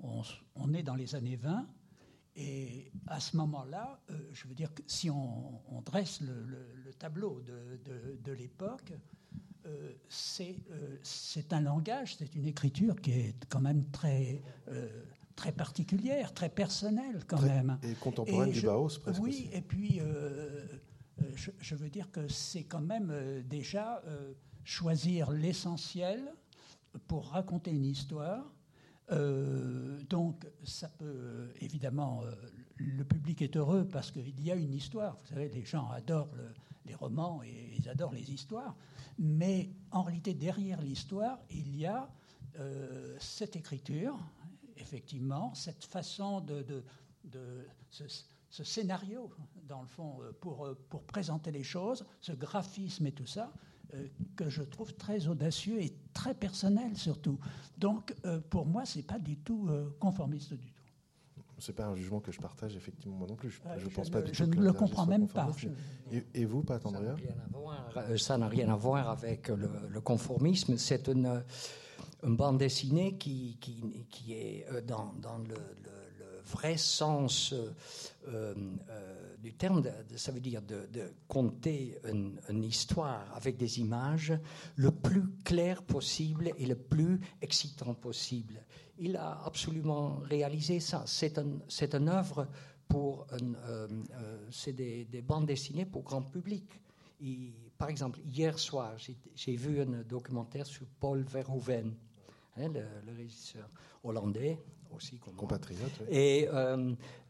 [0.01, 1.65] on, est dans les années 20,
[2.35, 6.75] et à ce moment-là, euh, je veux dire que si on, on dresse le, le-
[6.85, 8.93] le tableau de, de- de l'époque,
[9.67, 14.43] euh, c'est euh, c'est un langage, c'est une écriture qui est quand même très,
[15.37, 17.79] très particulière, très personnelle quand même.
[17.85, 19.23] Et contemporaine du Bauhaus, presque.
[19.23, 20.01] Oui, et puis
[21.35, 24.03] je, je, veux dire que c'est quand même déjà
[24.65, 26.33] choisir l'essentiel
[27.07, 28.53] pour raconter une histoire.
[30.09, 32.23] donc, ça peut évidemment,
[32.77, 35.19] le public est heureux parce qu'il y a une histoire.
[35.23, 36.35] Vous savez, les gens adorent
[36.87, 38.77] les romans et ils adorent les histoires.
[39.19, 42.11] Mais en réalité, derrière l'histoire, il y a
[42.59, 44.19] euh, cette écriture,
[44.77, 46.65] effectivement, cette façon de,
[47.25, 47.67] de,
[48.53, 49.31] scénario,
[49.67, 53.53] dans le fond, euh, pour, euh, pour présenter les choses, ce graphisme et tout ça,
[54.37, 57.39] que je trouve très audacieux et très personnel surtout.
[57.77, 58.15] Donc,
[58.49, 59.69] pour moi, c'est pas du tout
[60.01, 60.83] conformiste du tout.
[61.63, 63.51] C'est pas un jugement que je partage effectivement moi non plus.
[63.79, 65.49] Je, ne pense pas je ne le comprends même pas.
[66.35, 67.15] Et, vous, Pat Andrea
[68.17, 70.77] Ça n'a rien, à voir avec le, conformisme.
[70.77, 71.45] C'est une,
[72.25, 75.55] une, bande dessinée qui, qui, qui est euh, dans, dans le,
[76.47, 77.73] vrai sens euh,
[78.29, 79.83] euh, du terme.
[80.17, 84.33] ça veut dire de, de conter une, histoire avec des images
[84.77, 88.63] le plus clair possible et le plus excitant possible
[88.99, 91.03] il a absolument réalisé ça.
[91.07, 91.61] C'est un,
[91.93, 92.47] une œuvre
[92.89, 93.27] pour.
[93.33, 93.89] Euh,
[94.51, 96.81] c'est des, bandes dessinées pour grand public.
[97.77, 98.95] par exemple, hier soir,
[99.35, 101.95] j'ai, vu un documentaire sur Paul Verhoeven,
[102.57, 103.69] hein, le, régisseur
[104.05, 104.59] hollandais
[104.95, 105.19] aussi.
[105.37, 106.03] Compatriote.
[106.11, 106.49] Et.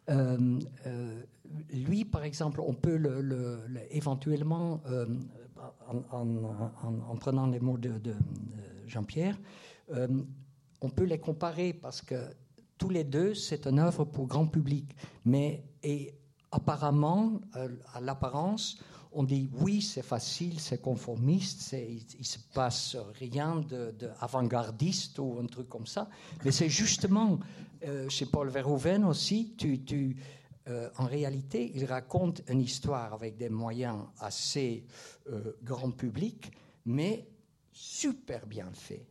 [0.09, 1.21] Euh,
[1.71, 4.81] lui, par exemple, on peut le, éventuellement,
[6.11, 8.15] en, prenant les mots de, de
[8.87, 9.39] Jean-Pierre,
[10.83, 12.17] on peut les comparer parce que
[12.79, 14.97] tous les deux, c'est une œuvre pour grand public.
[15.25, 16.15] Mais et
[16.51, 18.83] apparemment, euh, à l'apparence,
[19.15, 23.65] on dit oui, c'est facile, c'est conformiste, il, ne se passe rien
[23.99, 26.09] d'avant-gardiste ou un truc comme ça.
[26.45, 27.39] Mais c'est justement,
[27.87, 30.17] euh, chez Paul Verhoeven aussi, tu,
[30.69, 34.85] euh, en réalité, il raconte une histoire avec des moyens assez
[35.63, 36.51] grand public,
[36.85, 37.27] mais
[37.73, 39.07] super bien fait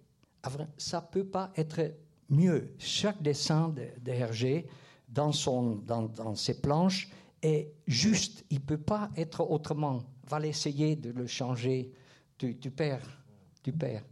[0.78, 1.94] ça peut pas être
[2.30, 2.74] mieux.
[2.78, 4.68] Chaque dessin de, Hergé
[5.08, 7.10] dans, son, dans, ses planches
[7.42, 8.46] est juste.
[8.50, 10.04] Il peut pas être autrement.
[10.28, 11.92] Va l'essayer de le changer.
[12.38, 13.24] Tu, perds.
[13.62, 14.04] Tu perds.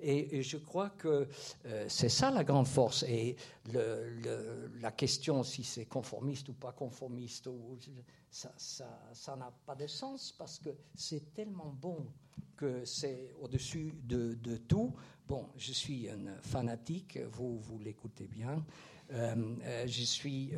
[0.00, 1.28] Et, je crois que
[1.66, 3.04] euh, c'est ça la grande force.
[3.04, 3.36] Et
[3.72, 7.48] la question si c'est conformiste ou pas conformiste,
[8.30, 12.06] ça n'a pas de sens parce que c'est tellement bon
[12.56, 14.94] que c'est au-dessus de, tout.
[15.26, 18.64] Bon, je suis un fanatique, vous, vous l'écoutez bien.
[19.12, 20.52] Euh, euh, je suis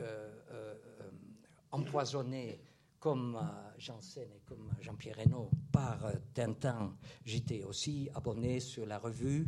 [1.76, 2.60] empoisonné
[2.98, 3.38] comme
[3.78, 6.94] Janssen et comme Jean-Pierre Reynaud par Tintin.
[7.24, 9.46] J'étais aussi abonné sur la revue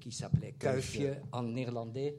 [0.00, 2.16] qui s'appelait Kuifje en néerlandais.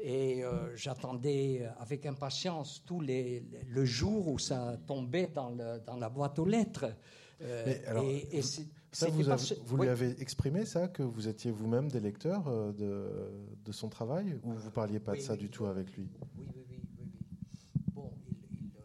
[0.00, 0.42] Et
[0.76, 6.38] j'attendais avec impatience tous les, le jour où ça tombait dans, le, dans la boîte
[6.38, 6.94] aux lettres.
[7.40, 8.42] et,
[8.90, 9.22] ça, vous,
[9.66, 13.06] vous lui avez exprimé ça, que vous étiez vous-même des lecteurs euh, de,
[13.64, 16.08] de, son travail, ou vous parliez pas de ça du tout avec lui?
[16.38, 16.80] Oui, oui, oui.
[16.98, 17.06] oui,
[17.94, 18.80] Bon, il, il euh,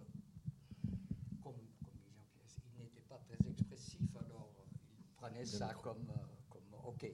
[1.42, 1.94] comme, comme
[2.78, 4.50] il n'était pas très expressif, alors
[5.46, 7.12] ça comme, euh, comme OK.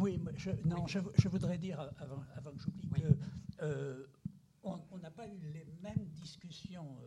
[0.00, 2.88] oui, je, non, je, je, voudrais dire, avant, avant que j'oublie,
[3.58, 4.08] que
[4.62, 6.98] on n'a pas eu les mêmes discussions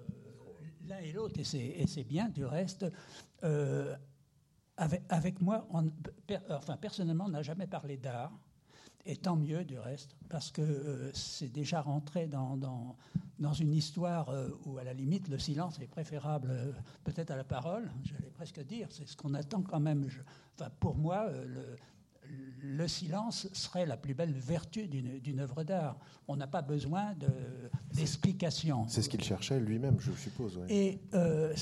[0.89, 2.85] l'un et l'autre, et c'est bien du reste.
[3.43, 3.95] Euh,
[4.75, 5.91] avec, avec, moi, on,
[6.49, 8.31] enfin, personnellement, on n'a jamais parlé d'art,
[9.05, 12.95] et tant mieux du reste, parce que euh, c'est déjà rentré dans, dans,
[13.39, 16.51] dans une histoire euh, où, à la limite, le silence est préférable
[17.03, 20.07] peut-être à la parole, j'allais presque dire, c'est ce qu'on attend quand même.
[20.57, 21.77] enfin, pour moi, le,
[22.61, 25.97] le silence serait la plus belle vertu d'une œuvre d'art.
[26.27, 27.15] On n'a pas besoin
[27.93, 28.85] d'explication.
[28.87, 30.59] c'est ce qu'il cherchait lui-même, je suppose.
[30.69, 31.55] Et euh, euh,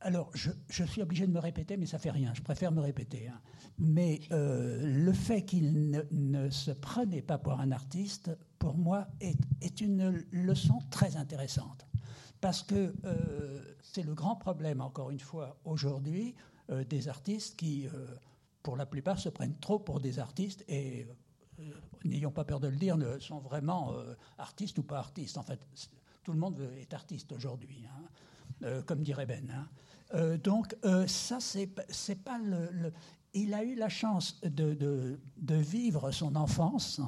[0.00, 0.50] alors, je,
[0.84, 2.32] suis obligé de me répéter, mais ça fait rien.
[2.34, 3.28] Je préfère me répéter.
[3.28, 3.40] Hein.
[3.78, 9.80] Mais euh, le fait qu'il ne, se prenait pas pour un artiste, pour moi, est,
[9.80, 11.86] une leçon très intéressante.
[12.40, 12.94] Parce que
[13.82, 16.34] c'est le grand problème, encore une fois, aujourd'hui,
[16.88, 17.86] des artistes qui
[18.62, 21.06] pour la plupart, se prennent trop pour des artistes et,
[21.58, 21.62] euh,
[22.04, 25.38] n'ayons pas peur de le dire, ne sont vraiment euh, artistes ou pas artistes.
[25.38, 25.60] En fait,
[26.22, 28.02] tout le monde est artiste aujourd'hui, hein,
[28.62, 29.50] euh, comme dirait Ben.
[29.50, 29.68] Hein.
[30.42, 30.74] Donc,
[31.06, 31.66] ça, c'est
[32.24, 32.92] pas le,
[33.34, 37.00] Il a eu la chance de, de, vivre son enfance.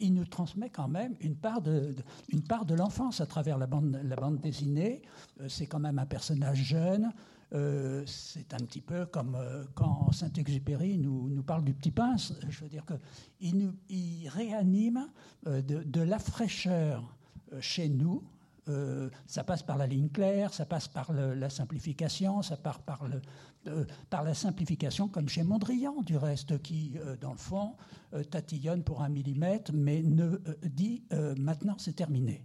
[0.00, 1.94] Il nous transmet quand même une part de,
[2.32, 5.02] de l'enfance à travers la bande, la bande dessinée.
[5.48, 7.12] C'est quand même un personnage jeune.
[7.52, 12.32] euh, c'est un petit peu comme euh, quand Saint-Exupéry nous, nous, parle du petit pince.
[12.48, 15.08] Je veux dire qu'il il réanime
[15.46, 17.16] euh, de, la fraîcheur
[17.60, 18.24] chez nous.
[19.26, 23.86] Ça passe par la ligne claire, ça passe par la simplification, ça part par, le,
[24.10, 27.74] par la simplification, comme chez Mondrian, du reste, qui, dans le fond,
[28.30, 31.04] tatillonne pour un millimètre, mais ne dit
[31.38, 32.44] maintenant c'est terminé.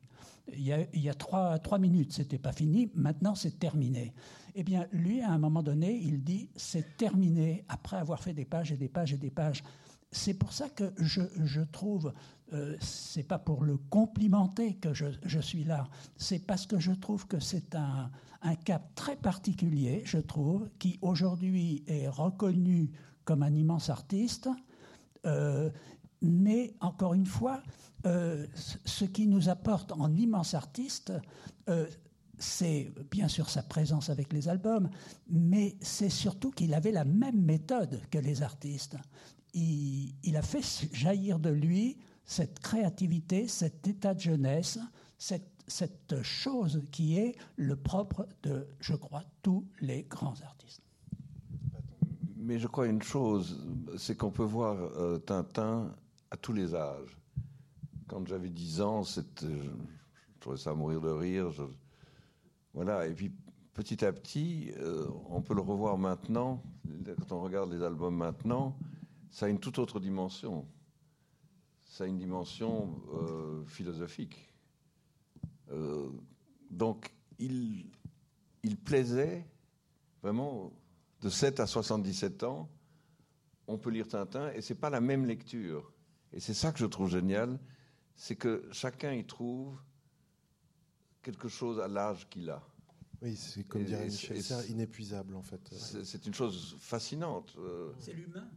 [0.54, 4.14] Il y a, il y a trois, trois minutes, c'était pas fini, maintenant c'est terminé.
[4.54, 8.44] Eh bien, lui, à un moment donné, il dit c'est terminé après avoir fait des
[8.44, 9.64] pages et des pages et des pages.
[10.12, 12.14] C'est pour ça que je, trouve,
[12.54, 16.92] euh, c'est pas pour le complimenter que je, je suis là, c'est parce que je
[16.92, 22.92] trouve que c'est un, un cap très particulier, je trouve, qui aujourd'hui est reconnu
[23.24, 24.50] comme un immense artiste.
[25.26, 25.70] Euh,
[26.22, 27.62] mais encore une fois,
[28.06, 31.14] euh, ce qui nous apporte en immense artiste,
[31.70, 31.88] euh,
[32.38, 34.90] c'est bien sûr sa présence avec les albums,
[35.30, 38.98] mais c'est surtout qu'il avait la même méthode que les artistes.
[39.54, 44.80] Il, a fait jaillir de lui cette créativité, cet état de jeunesse,
[45.18, 50.82] cette, cette chose qui est le propre de, je crois, tous les grands artistes.
[52.38, 53.64] Mais je crois une chose,
[53.98, 55.94] c'est qu'on peut voir euh, Tintin
[56.32, 57.18] à tous les âges.
[58.08, 59.22] Quand j'avais 10 ans, je,
[60.40, 61.52] trouvais ça mourir de rire.
[62.74, 63.32] Voilà, et puis
[63.74, 66.64] petit à petit, euh, on peut le revoir maintenant.
[67.20, 68.76] Quand on regarde les albums maintenant,
[69.32, 70.68] ça a une toute autre dimension.
[71.86, 74.50] Ça a une dimension euh, philosophique.
[75.72, 76.10] Euh,
[76.70, 77.90] donc, il,
[78.64, 79.46] il plaisait
[80.22, 80.72] vraiment
[81.22, 82.70] de 7 à 77 ans.
[83.68, 85.92] On peut lire Tintin et c'est pas la même lecture.
[86.34, 87.60] Et c'est ça que je trouve génial,
[88.16, 89.78] c'est que chacun y trouve
[91.22, 92.62] quelque chose à l'âge qu'il a.
[93.22, 95.62] Oui, c'est comme dirait Michel Serres, inépuisable en fait.
[95.72, 97.54] C'est une chose fascinante.
[97.60, 97.92] Euh.
[98.00, 98.50] C'est l'humain.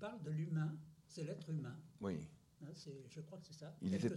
[0.00, 0.74] Parle de l'humain.
[1.06, 1.76] C'est l'être humain.
[2.00, 2.26] Oui.
[2.62, 2.68] Hein,
[3.08, 3.74] je crois que c'est ça.
[3.82, 4.08] Il était,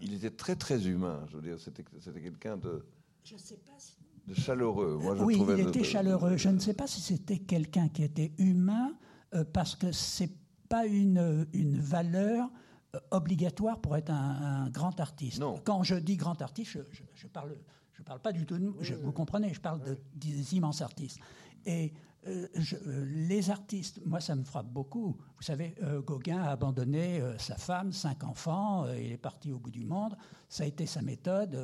[0.00, 1.24] il était, très très humain.
[1.28, 1.82] Je veux dire, c'était
[2.20, 2.86] quelqu'un de.
[3.24, 3.96] Je sais pas si...
[4.26, 4.98] De chaleureux.
[5.00, 6.36] Moi, je oui, trouvais il était de, chaleureux.
[6.36, 8.92] Je ne sais pas si c'était quelqu'un qui était humain
[9.34, 10.30] euh, parce que c'est
[10.68, 12.50] pas une, une valeur
[12.94, 15.38] euh, obligatoire pour être un, un, grand artiste.
[15.40, 15.58] Non.
[15.64, 17.56] Quand je dis grand artiste, je, je, je parle
[17.98, 20.82] je ne parle pas du tout de je, vous comprenez, je parle de, des immenses
[20.82, 21.18] artistes.
[21.66, 21.92] Et
[22.26, 25.16] euh, euh, les artistes, moi, ça me frappe beaucoup.
[25.36, 29.70] Vous savez, euh, Gauguin a abandonné sa femme, cinq enfants, il est parti au bout
[29.70, 30.16] du monde.
[30.48, 31.58] Ça a été sa méthode.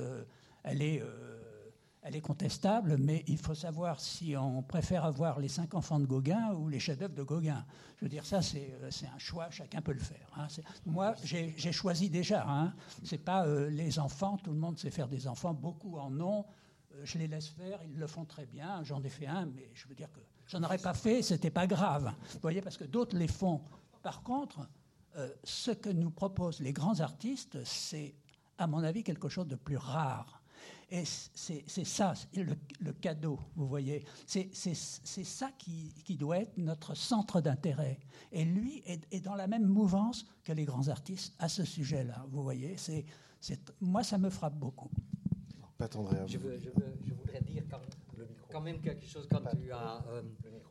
[0.62, 1.02] elle est
[2.06, 6.04] elle est contestable, mais il faut savoir si on préfère avoir les cinq enfants de
[6.04, 7.64] Gauguin ou les chefs-d'œuvre de Gauguin.
[7.96, 10.30] Je veux dire, ça, c'est un choix, chacun peut le faire.
[10.36, 10.46] Hein.
[10.84, 12.44] Moi, j'ai choisi déjà.
[12.46, 12.74] Hein.
[13.04, 16.44] C'est pas les enfants, tout le monde sait faire des enfants, beaucoup en ont.
[17.04, 18.84] Je les laisse faire, ils le font très bien.
[18.84, 21.66] J'en ai fait un, mais je veux dire que j'en aurais pas fait, c'était pas
[21.66, 22.12] grave.
[22.32, 23.60] Vous voyez, parce que d'autres les font.
[24.02, 24.68] Par contre,
[25.16, 28.14] euh, ce que nous proposent les grands artistes, c'est,
[28.58, 30.42] à mon avis, quelque chose de plus rare.
[30.90, 34.04] Et c'est ça, le, le, cadeau, vous voyez.
[34.26, 37.98] C'est ça qui, qui, doit être notre centre d'intérêt.
[38.30, 42.24] Et lui est, est, dans la même mouvance que les grands artistes à ce sujet-là,
[42.30, 42.76] vous voyez.
[42.76, 43.04] c'est
[43.80, 44.90] moi, ça me frappe beaucoup.
[45.76, 47.80] Pas je, veux, je, veux, je, voudrais dire quand,
[48.54, 50.22] quand, même quelque chose quand tu as euh,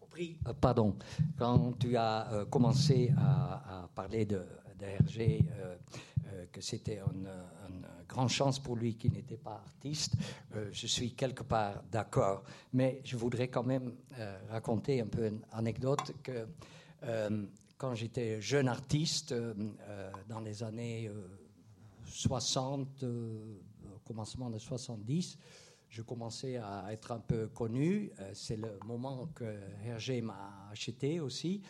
[0.09, 0.95] pris, euh, pardon,
[1.37, 4.41] quand tu as euh, commencé à, à, parler de,
[4.79, 5.75] de Hergé, euh,
[6.51, 7.27] que c'était une,
[7.67, 10.15] une, grande chance pour lui qui n'était pas artiste.
[10.71, 12.43] Je suis quelque part d'accord,
[12.73, 13.93] mais je voudrais quand même
[14.49, 16.47] raconter un peu une anecdote que
[17.77, 19.33] quand j'étais jeune artiste,
[20.29, 21.09] dans les années
[22.05, 25.39] 60, au commencement des 70,
[25.93, 28.12] je commençais à être un peu connu.
[28.34, 29.45] C'est le moment que
[29.86, 31.62] Hergé m'a acheté aussi.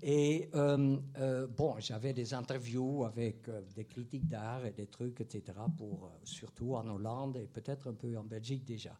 [0.00, 5.20] Et euh, euh, bon, j'avais des interviews avec euh, des critiques d'art et des trucs,
[5.20, 8.96] etc., pour, euh, surtout en Hollande et peut-être un peu en Belgique déjà.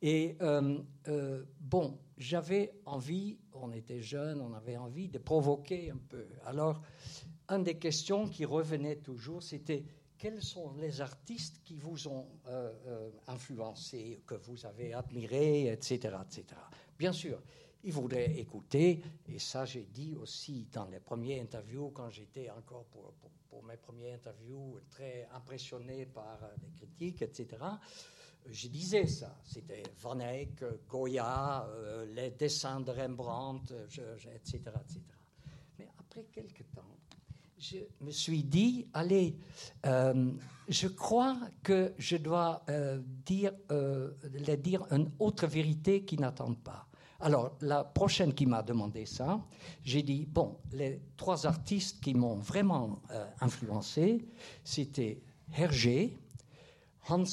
[0.00, 6.26] Et euh, bon, j'avais envie, on était jeunes, on avait envie de provoquer un peu.
[6.46, 6.80] Alors,
[7.50, 9.84] une des questions qui revenait toujours, c'était
[10.24, 12.26] quels sont les artistes qui vous ont
[13.26, 16.46] influencé, que vous avez admirés, etc., etc.
[16.98, 17.42] Bien sûr,
[17.82, 22.86] il voulait écouter, et ça j'ai dit aussi dans les premières interviews, quand j'étais encore
[22.86, 23.12] pour,
[23.64, 27.62] mes premières interviews très impressionné par les critiques, etc.
[28.46, 35.00] Je disais ça, c'était Van Eyck, Goya, euh, les dessins de Rembrandt, etc., etc.
[35.78, 36.53] Mais après quelques
[37.70, 39.36] je me suis dit, allez,
[39.86, 40.32] euh,
[40.68, 44.10] je crois que je dois euh, dire, euh,
[44.58, 46.86] dire une autre vérité qu'ils n'attendent pas.
[47.20, 49.40] Alors, la prochaine qui m'a demandé ça,
[49.82, 53.00] j'ai dit, bon, les trois artistes qui m'ont vraiment
[53.40, 54.28] influencé,
[54.62, 55.22] c'était
[55.56, 56.18] Hergé,
[57.08, 57.24] Hans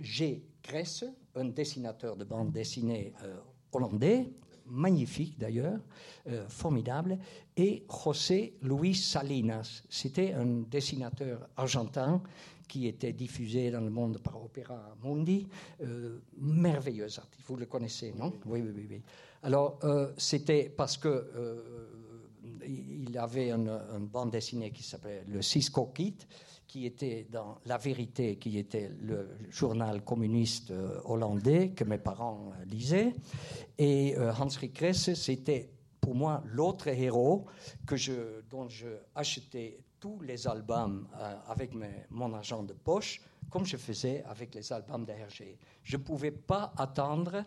[0.00, 0.44] G.
[0.62, 3.12] Kresse, un dessinateur de bande dessinée
[3.72, 4.30] hollandais,
[4.70, 5.80] magnifique d'ailleurs,
[6.28, 7.18] euh, formidable,
[7.56, 9.82] et José Luis Salinas.
[9.88, 12.22] C'était un dessinateur argentin
[12.68, 15.46] qui était diffusé dans le monde par Opéra Mundi.
[15.82, 18.32] Euh, merveilleux artiste, vous le connaissez, non?
[18.46, 19.02] Oui, oui, oui, oui.
[19.42, 21.26] Alors, euh, c'était parce que
[22.66, 26.16] il avait une, une bande dessinée qui s'appelait Le Cisco Kit,
[26.70, 32.52] qui était dans La Vérité, qui était le journal communiste euh, hollandais que mes parents
[32.52, 33.12] euh, lisaient.
[33.76, 35.68] Et euh, Hans Kresse, c'était
[36.00, 37.46] pour moi l'autre héros
[37.84, 41.08] que je, dont je achetais tous les albums
[41.48, 41.72] avec
[42.08, 45.12] mon argent de poche, comme je faisais avec les albums de.
[45.82, 47.44] Je ne pouvais pas attendre,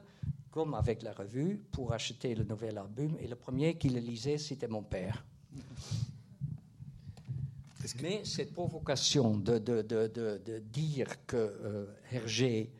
[0.52, 3.18] comme avec la revue, pour acheter le nouvel album.
[3.22, 5.26] Et le premier qui le lisait, c'était mon père.
[8.02, 10.08] Mais cette provocation de, de- de-
[10.46, 12.72] de- dire que euh, Hergé,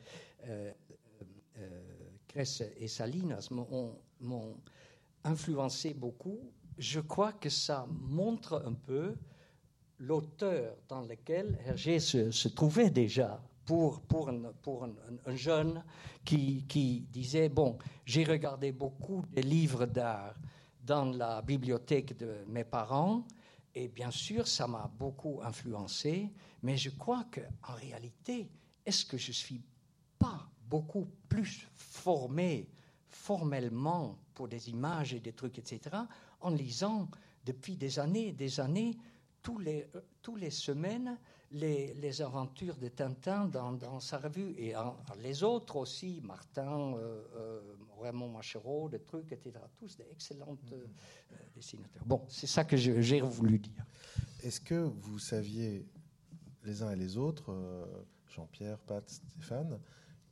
[0.48, 0.72] euh,
[1.58, 1.84] euh,
[2.28, 4.56] Kresse et Salinas m'ont
[5.24, 6.40] influencé beaucoup,
[6.78, 9.16] je crois que ça montre un peu
[10.00, 14.86] l'auteur dans lequel Hergé se, trouvait déjà pour, pour, un, pour
[15.26, 15.84] un jeune
[16.26, 20.36] qui, qui disait, bon, j'ai regardé beaucoup de livres d'art
[20.84, 23.26] dans la bibliothèque de mes parents,
[23.76, 28.50] et bien sûr, ça m'a beaucoup influencé, mais je crois qu'en réalité,
[28.86, 29.62] est-ce que je ne suis
[30.20, 32.70] pas beaucoup plus formé
[33.10, 35.96] formellement pour des images et des trucs, etc.,
[36.42, 37.10] en lisant
[37.46, 38.98] depuis des années et des années,
[39.42, 41.18] tous les, euh, tous les semaines,
[41.52, 44.56] les, aventures de Tintin dans, sa revue.
[44.58, 44.74] Et
[45.20, 49.52] les autres aussi, Martin, euh, euh, Raymond Machereau, des trucs, etc.
[49.78, 52.04] Tous des excellents euh, euh, dessinateurs.
[52.06, 53.86] Bon, c'est ça que j'ai voulu dire.
[54.44, 55.86] Est-ce que vous saviez,
[56.64, 57.86] les uns et les autres, euh,
[58.28, 59.80] Jean-Pierre, Pat, Stéphane,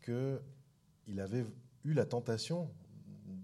[0.04, 1.46] qu'il avait
[1.84, 2.70] eu la tentation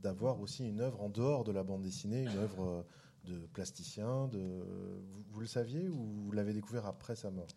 [0.02, 2.84] d'avoir aussi une œuvre en dehors de la bande dessinée, une œuvre euh,
[3.26, 4.40] de plasticien de...
[4.40, 7.48] vous, vous le saviez ou vous l'avez découvert après sa mort?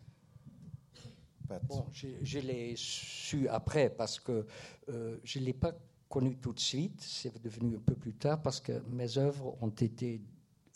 [1.49, 4.47] Pat Bon, je, je l'ai su après parce que
[4.89, 5.75] euh, je ne l'ai pas
[6.11, 7.01] connu tout de suite.
[7.01, 10.21] C'est devenu un peu plus tard parce que mes œuvres ont été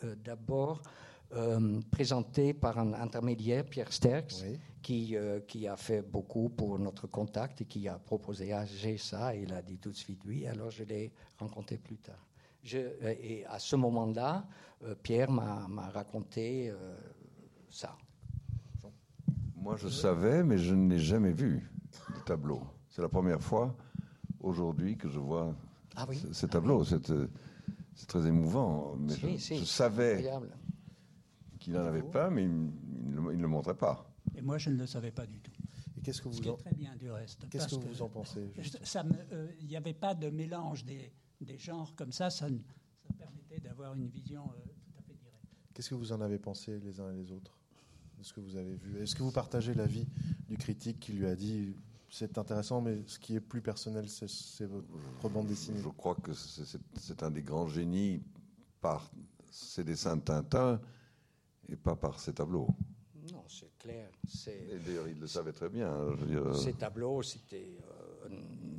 [0.04, 0.80] euh, d'abord
[1.34, 4.58] euh, présentées par un intermédiaire, Pierre Sterks, Oui.
[4.80, 8.96] qui, euh, qui a fait beaucoup pour notre contact et qui a proposé à G
[8.96, 9.34] ça.
[9.34, 10.46] Et il a dit tout de suite oui.
[10.46, 12.24] Alors je l'ai rencontré plus tard.
[12.62, 14.46] Je, et à ce moment-là,
[14.84, 16.96] euh, Pierre m'a m'a raconté euh,
[17.68, 17.96] ça.
[19.56, 21.70] Moi, je savais, mais je ne l'ai jamais vu,
[22.14, 22.62] le tableau.
[22.90, 23.74] C'est la première fois
[24.44, 25.54] aujourd'hui que je vois
[25.96, 26.84] Ah oui ce, ce tableau.
[26.84, 27.28] C'est euh,
[27.94, 28.96] c'est très émouvant.
[28.98, 30.28] Mais Si, je, si, je savais
[31.60, 34.10] qu'il n'en avait pas, mais il ne le, montrait pas.
[34.34, 35.52] Et moi, je ne le savais pas du tout.
[35.96, 37.48] Et qu'est-ce que Ce vous est en, très bien du reste.
[37.48, 38.40] qu'est-ce que vous en pensez
[39.32, 42.30] euh, Il n'y avait pas de mélange des, des genres comme ça.
[42.30, 45.46] Ça, ça permettait d'avoir une vision euh, tout à fait directe.
[45.72, 47.56] Qu'est-ce que vous en avez pensé les uns et les autres
[48.18, 49.00] de ce que vous avez vu?
[49.00, 50.08] Est-ce que vous partagez l'avis
[50.48, 51.76] du critique qui lui a dit
[52.16, 56.32] c'est intéressant, mais ce qui est plus personnel, c'est votre bande dessinée Je crois que
[56.32, 58.22] c'est- un des grands génies
[58.80, 59.10] par
[59.50, 60.80] ses dessins de Tintin
[61.68, 62.68] et pas par ses tableaux.
[63.32, 64.10] Non, c'est clair.
[64.86, 65.90] D'ailleurs, il le savait très bien.
[65.90, 67.78] hein, dire, Ces tableaux, c'était.
[67.80, 68.28] euh,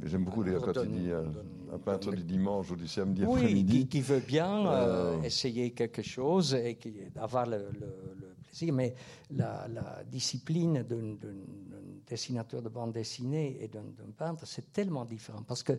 [0.03, 2.75] J'aime beaucoup d'ailleurs quand donne- il dit euh, donne- un peintre donne- du dimanche ou
[2.75, 3.79] du samedi Oui, après-midi.
[3.81, 5.21] qui, qui veut bien euh, Euh.
[5.23, 8.73] essayer quelque chose et qui, avoir le, le- le plaisir.
[8.73, 8.93] Mais
[9.31, 11.74] la, la discipline d'un d'un- d'un
[12.06, 13.84] dessinateur de bande dessinée et d'un
[14.18, 15.43] peintre, c'est tellement différent.
[15.43, 15.74] Parce que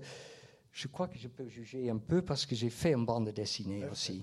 [0.73, 3.81] je crois que je peux juger un peu parce que j'ai fait une bande dessinée
[3.93, 4.21] aussi.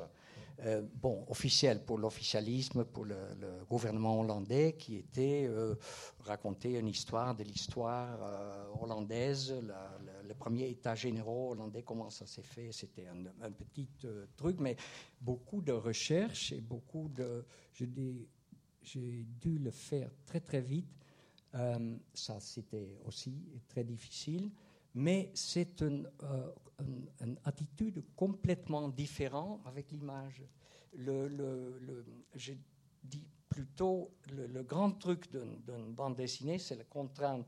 [0.66, 5.74] Euh, bon, officiel pour l'officialisme, pour le, le gouvernement hollandais, qui était euh,
[6.20, 12.10] raconter une histoire de l'histoire euh, hollandaise, la- la- le premier état généraux hollandais, comment
[12.12, 13.88] ça s'est fait, c'était un, un petit
[14.38, 14.76] truc, mais
[15.20, 17.44] beaucoup de recherches et beaucoup de...
[17.74, 18.28] je dis-
[18.84, 20.86] J'ai dû le faire très très vite.
[21.56, 23.34] Euh, ça, c'était aussi
[23.68, 24.52] très difficile.
[24.96, 26.52] Mais c'est une, euh,
[27.22, 30.44] une- attitude complètement différente avec l'image.
[30.96, 32.54] Le, le- je
[33.04, 37.46] dis plutôt, le, le grand truc d'une bande dessinée, c'est la contrainte.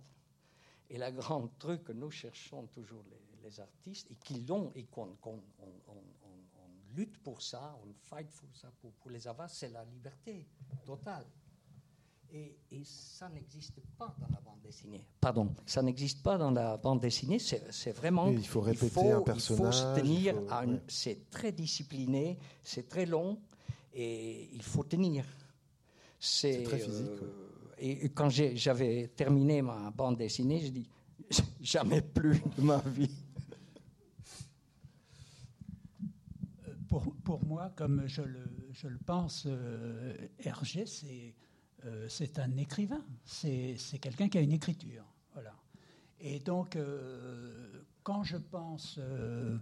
[0.89, 3.03] Et le grand truc que nous cherchons toujours
[3.43, 5.93] les, artistes, et qui l'ont et qu'on qu'on- on- on-
[6.23, 9.85] on- on lutte pour ça, on fight pour ça, pour, pour les avoir, c'est la
[9.85, 10.47] liberté
[10.83, 11.25] totale.
[12.31, 15.05] Et, et ça n'existe pas dans la bande dessinée.
[15.21, 17.39] Pardon, ça n'existe pas dans la bande dessinée.
[17.39, 18.27] C'est c'est vraiment.
[18.27, 20.81] Oui, il faut répéter un Il personnage, faut se tenir il faut- à une- ouais.
[20.87, 23.39] C'est très discipliné, c'est très long
[23.93, 25.25] et il faut tenir.
[26.19, 30.89] C'est très physique, euh, Et quand j'ai- j'avais terminé ma bande dessinée, je dis
[31.61, 33.11] jamais plus de ma vie.
[36.89, 41.33] Pour, pour moi, comme je le, je le pense, euh, Hergé, c'est
[41.85, 43.01] euh, c'est un écrivain.
[43.25, 45.03] C'est quelqu'un qui a une écriture.
[45.33, 45.53] Voilà.
[46.19, 49.57] Et donc, euh, quand je pense, euh,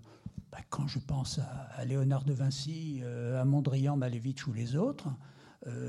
[0.51, 1.43] bah, quand je pense à,
[1.76, 5.09] à Léonard de Vinci, à Mondrian, Malevich ou les autres,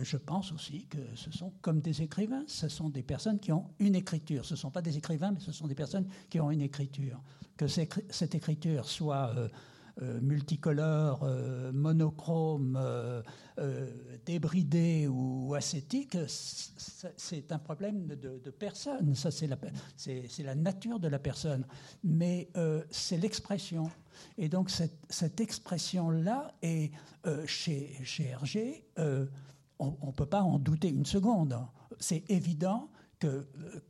[0.02, 2.44] je pense aussi que ce sont comme des écrivains.
[2.46, 4.44] Ce sont des personnes qui ont une écriture.
[4.44, 7.20] Ce ne sont pas des écrivains, mais ce sont des personnes qui ont une écriture.
[7.56, 9.34] Que cette écriture soit
[10.00, 13.22] euh, euh, multicolore, euh, monochrome, euh,
[13.58, 13.90] euh,
[14.26, 16.70] débridée ou ascétique, c-
[17.16, 19.14] c'est un problème de, personne.
[19.14, 21.66] Ça, c'est la, nature de la personne.
[22.02, 23.90] Mais euh, c'est l'expression.
[24.38, 26.92] Et donc, cette, expression-là est
[27.46, 28.84] chez, chez Hergé.
[29.78, 31.58] on ne peut pas en douter une seconde.
[31.98, 32.88] C'est évident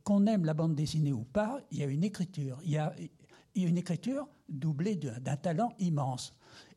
[0.03, 2.57] qu'on aime la bande dessinée ou pas, il y a une écriture.
[2.63, 2.93] Il y a
[3.63, 6.33] une écriture doublée d'un talent immense.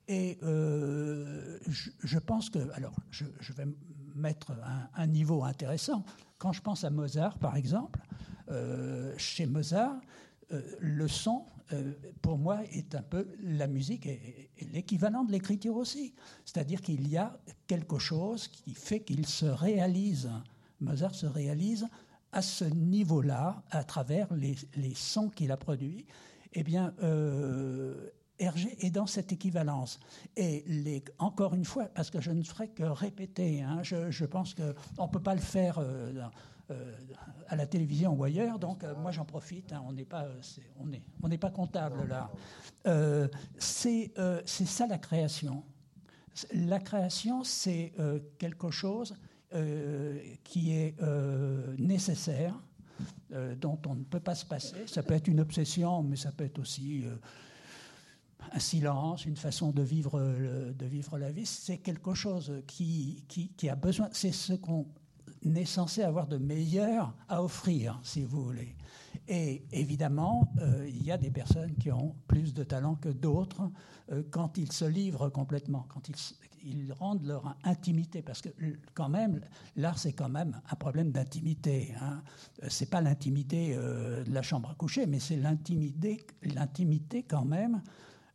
[0.09, 3.67] Et euh, je, pense que, alors, je, vais
[4.15, 4.53] mettre
[4.95, 6.03] un, niveau intéressant.
[6.39, 8.01] Quand je pense à Mozart, par exemple,
[8.51, 10.01] euh, chez Mozart,
[10.53, 11.45] euh, le son,
[12.23, 16.15] pour moi, est un peu la musique et, l'équivalent de l'écriture aussi.
[16.47, 20.31] C'est-à-dire qu'il y a quelque chose qui fait qu'il se réalise.
[20.81, 21.87] Mozart se réalise
[22.33, 26.07] à ce niveau-là, à travers les sons qu'il a produits.
[26.53, 29.99] Eh bien, euh, Hergé est dans cette équivalence.
[30.37, 35.07] Et encore une fois, parce que je ne ferai que répéter, hein, je, pense qu'on
[35.07, 36.13] ne peut pas le faire euh,
[36.71, 36.95] euh,
[37.49, 40.27] à la télévision ou ailleurs, donc moi j'en profite, hein, on n'est pas,
[40.79, 42.31] on pas comptable là.
[43.59, 44.13] C'est
[44.47, 45.65] ça la création.
[46.53, 47.93] La création, c'est
[48.39, 49.17] quelque chose
[50.45, 50.95] qui est
[51.79, 52.55] nécessaire,
[53.33, 54.75] euh, dont on ne peut pas se passer.
[54.87, 57.17] Ça peut être une obsession, mais ça peut être aussi euh,
[58.53, 61.45] un silence, une façon de vivre, le- de vivre la vie.
[61.47, 64.09] C'est quelque chose qui, qui, qui a besoin.
[64.13, 64.87] C'est ce qu'on
[65.55, 68.75] est censé avoir de meilleur à offrir, si vous voulez.
[69.29, 73.71] Et évidemment, euh, il y a des personnes qui ont plus de talent que d'autres
[74.11, 76.15] euh, quand ils se livrent complètement, quand ils,
[76.65, 78.49] ils rendent leur intimité, parce que
[78.95, 79.41] quand même,
[79.77, 81.95] l'art c'est quand même un problème d'intimité.
[82.01, 82.23] Hein.
[82.63, 87.83] Euh, C'est pas l'intimité de la chambre à coucher, mais c'est l'intimité, l'intimité quand même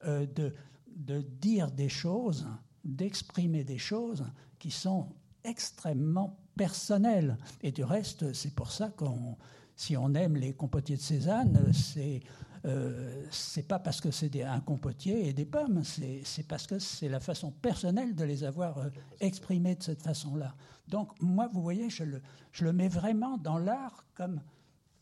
[0.05, 0.53] de,
[0.95, 2.47] de dire des choses,
[2.83, 4.25] d'exprimer des choses
[4.59, 5.07] qui sont
[5.43, 7.37] extrêmement personnelles.
[7.61, 9.37] Et du reste, c'est pour ça qu'on,
[9.75, 12.21] si on aime les compotiers de Cézanne, c'est
[12.65, 17.09] euh, c'est pas parce que c'est un compotier et des pommes, c'est parce que c'est
[17.09, 20.55] la façon personnelle de les avoir euh, exprimés de cette façon-là.
[20.87, 22.21] Donc moi, vous voyez, je le,
[22.53, 24.39] je le mets vraiment dans l'art comme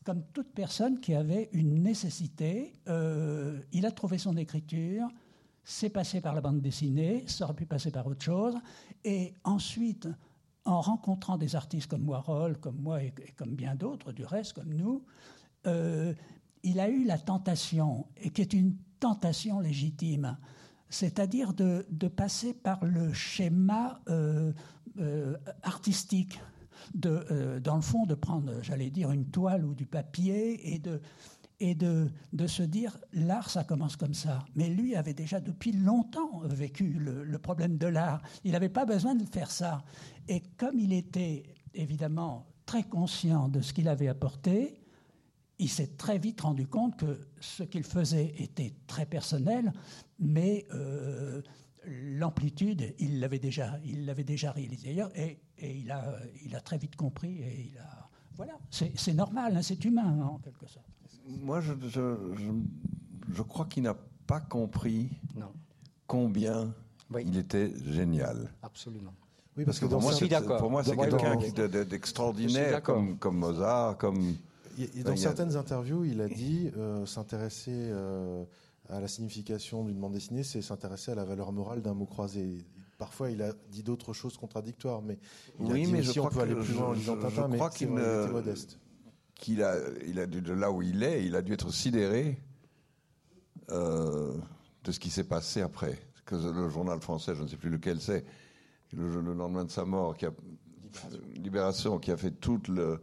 [0.04, 5.08] comme toute personne qui avait une nécessité, euh, il a trouvé son écriture,
[5.64, 8.56] c'est passé par la bande dessinée, ça aurait pu passer par autre chose,
[9.04, 10.08] et ensuite,
[10.66, 14.74] en rencontrant des artistes comme Warhol, comme moi et, comme bien d'autres, du reste, comme
[14.74, 15.04] nous,
[15.68, 16.14] euh,
[16.64, 20.38] il a eu la tentation, et qui est une tentation légitime,
[20.90, 24.54] c'est-à-dire de, passer par le schéma euh,
[25.00, 26.40] euh, artistique
[26.94, 31.00] dans le fond, de prendre, j'allais dire, une toile ou du papier et de,
[31.62, 32.10] et de,
[32.48, 34.44] se dire, l'art, ça commence comme ça.
[34.56, 38.24] Mais lui avait déjà depuis longtemps vécu le, problème de l'art.
[38.44, 39.84] Il n'avait pas besoin de faire ça.
[40.28, 41.44] Et comme il était
[41.76, 44.82] évidemment très conscient de ce qu'il avait apporté,
[45.60, 49.72] il s'est très vite rendu compte que ce qu'il faisait était très personnel,
[50.18, 51.44] mais euh,
[51.86, 57.44] l'amplitude, il l'avait déjà, il l'avait déjà réalisé ailleurs, et, il, a, très vite compris,
[57.44, 60.88] et il a, voilà, c'est normal, hein, c'est humain en quelque sorte.
[61.28, 63.96] Moi, je, je, je- je crois qu'il n'a
[64.28, 65.52] pas compris Non,
[66.08, 66.74] combien
[67.14, 67.24] Oui.
[67.28, 68.52] il était génial.
[68.64, 69.14] absolument.
[69.58, 70.58] Oui, parce que pour dans moi, c'est- d'accord.
[70.60, 74.36] Pour moi, c'est Moi, quelqu'un dans- d'extraordinaire, comme, comme Mozart, comme.
[74.80, 78.44] Et- dans a- certaines interviews, il a dit euh, s'intéresser euh,
[78.90, 82.66] à la signification d'une bande dessinée, c'est s'intéresser à la valeur morale d'un mot croisé.
[82.98, 85.18] Parfois, il a dit d'autres choses contradictoires, mais
[85.60, 87.00] il a Oui, dit mais aussi je on crois peut aller plus loin en je-
[87.00, 88.80] lisant je- Tintin, mais qu'il était modeste.
[89.42, 89.76] Qu'il a,
[90.08, 92.38] il a dû, de là où il est, il a dû être sidéré
[93.72, 94.38] euh,
[94.84, 96.00] de ce qui s'est passé après.
[96.26, 98.24] que le journal français, je ne sais plus lequel c'est,
[98.94, 100.32] le, le lendemain de sa mort, qui a,
[101.36, 103.02] Libération, qui a fait toute le,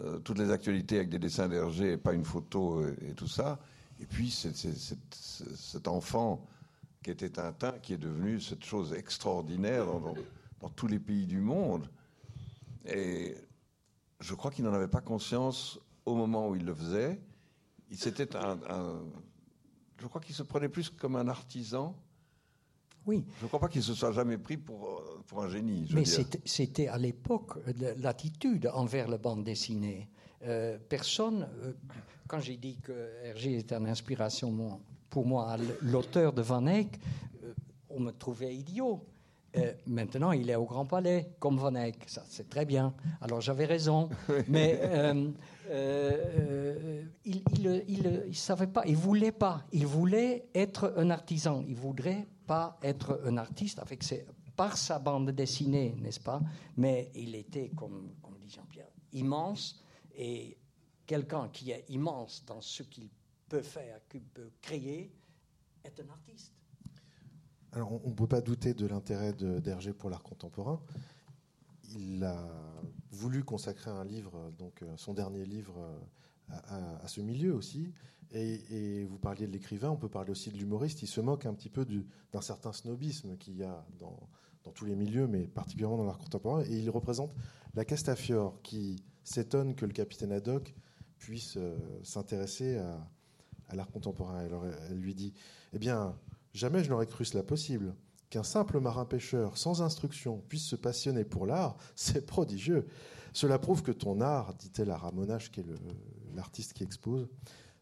[0.00, 3.28] euh, toutes les actualités avec des dessins d'Hergé et pas une photo et, et tout
[3.28, 3.58] ça.
[4.00, 6.46] Et puis c'est- c'est- c'est- cet enfant
[7.02, 10.14] qui était Tintin, qui est devenu cette chose extraordinaire dans, dans-
[10.60, 11.88] dans tous les pays du monde.
[12.86, 13.34] Et
[14.22, 17.20] je crois qu'il n'en avait pas conscience au moment où il le faisait.
[17.90, 19.02] Il c'était un, un-
[20.00, 21.94] je crois qu'il se prenait plus comme un artisan.
[23.04, 25.86] Oui, Je ne crois pas qu'il se soit jamais pris pour, pour un génie.
[25.88, 26.04] je mais
[26.44, 30.08] c'était- à l'époque euh, l'attitude envers la bande dessinée.
[30.44, 31.72] Euh, personne, euh,
[32.28, 32.92] quand j'ai dit que
[33.24, 36.98] Hergé était une inspiration pour moi, l'auteur de Van Eyck,
[37.44, 37.52] euh,
[37.90, 39.04] on me trouvait idiot.
[39.56, 42.08] Euh, maintenant, il est au Grand Palais, comme Van Eyck.
[42.08, 42.94] Ça, c'est très bien.
[43.20, 44.08] Alors, j'avais raison.
[44.48, 45.30] Mais euh,
[45.68, 49.64] euh, il il, il- il savait pas, il voulait pas.
[49.72, 51.62] Il voulait être un artisan.
[51.68, 54.26] Il voudrait pas être un artiste avec ses,
[54.56, 56.40] par sa bande dessinée, n'est-ce pas?
[56.76, 59.80] Mais il était, comme, comme dit Jean-Pierre, immense.
[60.16, 60.56] Et
[61.06, 63.08] quelqu'un qui est immense dans ce qu'il
[63.48, 65.12] peut faire, qu'il peut créer,
[65.84, 66.52] est un artiste.
[67.72, 70.80] Alors, on ne peut pas douter de l'intérêt d'Hergé pour l'art contemporain.
[71.96, 72.46] Il a
[73.10, 77.92] voulu consacrer un livre, donc euh, son dernier livre, euh, à, ce milieu aussi.
[78.34, 81.02] Et, vous parliez de l'écrivain, on peut parler aussi de l'humoriste.
[81.02, 84.18] Il se moque un petit peu du- d'un certain snobisme qu'il y a dans,
[84.64, 86.62] dans tous les milieux, mais particulièrement dans l'art contemporain.
[86.64, 87.32] Et il représente
[87.74, 90.74] la Castafiore, qui s'étonne que le capitaine Haddock
[91.18, 93.06] puisse euh, s'intéresser à,
[93.68, 94.36] à l'art contemporain.
[94.38, 95.32] Alors elle lui dit
[95.74, 96.14] Eh bien,
[96.52, 97.94] jamais je n'aurais cru cela possible.
[98.30, 102.86] Qu'un simple marin-pêcheur sans instruction puisse se passionner pour l'art, c'est prodigieux.
[103.32, 105.66] Cela prouve que ton art, dit-elle à Ramonache, qui est
[106.34, 107.28] l'artiste qui expose,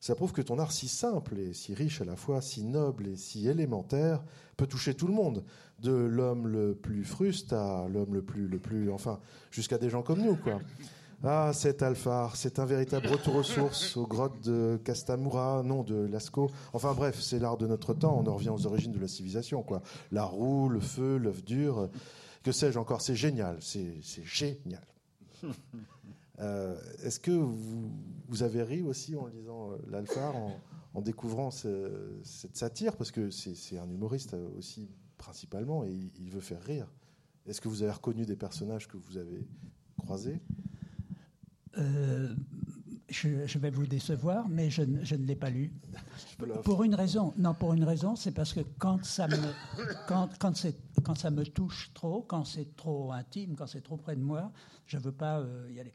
[0.00, 3.08] ça prouve que ton art si simple et si riche à la fois, si noble
[3.08, 4.24] et si élémentaire,
[4.56, 5.44] peut toucher tout le monde,
[5.80, 10.02] de l'homme le plus fruste à l'homme le plus, le plus, enfin, jusqu'à des gens
[10.02, 10.60] comme nous, quoi.
[11.22, 15.94] Ah, cet Alphard, c'est un véritable retour aux sources, aux grottes de Castamura, non, de
[16.06, 16.50] Lascaux.
[16.72, 19.62] Enfin bref, c'est l'art de notre temps, on en revient aux origines de la civilisation,
[19.62, 19.82] quoi.
[20.12, 21.90] La roue, le feu, l'œuf dur,
[22.42, 24.84] que sais-je encore, c'est génial, c'est génial.
[26.42, 27.90] Euh, Est-ce que vous,
[28.28, 30.58] vous avez ri aussi en lisant euh, l'Alphard, en,
[30.94, 32.96] en découvrant ce- cette satire?
[32.96, 36.86] Parce que c'est un humoriste euh, aussi, principalement, et il, il veut faire rire.
[37.46, 39.46] Est-ce que vous avez reconnu des personnages que vous avez
[39.98, 40.40] croisés?
[41.78, 42.34] Euh,
[43.08, 45.72] je, je vais vous décevoir, mais je, ne- je ne l'ai pas lu.
[46.62, 47.32] Pour une raison.
[47.38, 49.36] Non, pour une raison, c'est parce que quand ça me,
[50.06, 54.22] quand, quand, ça me touche trop, quand c'est trop intime, quand c'est trop près de
[54.22, 54.52] moi,
[54.86, 55.92] je ne veux pas euh, y aller.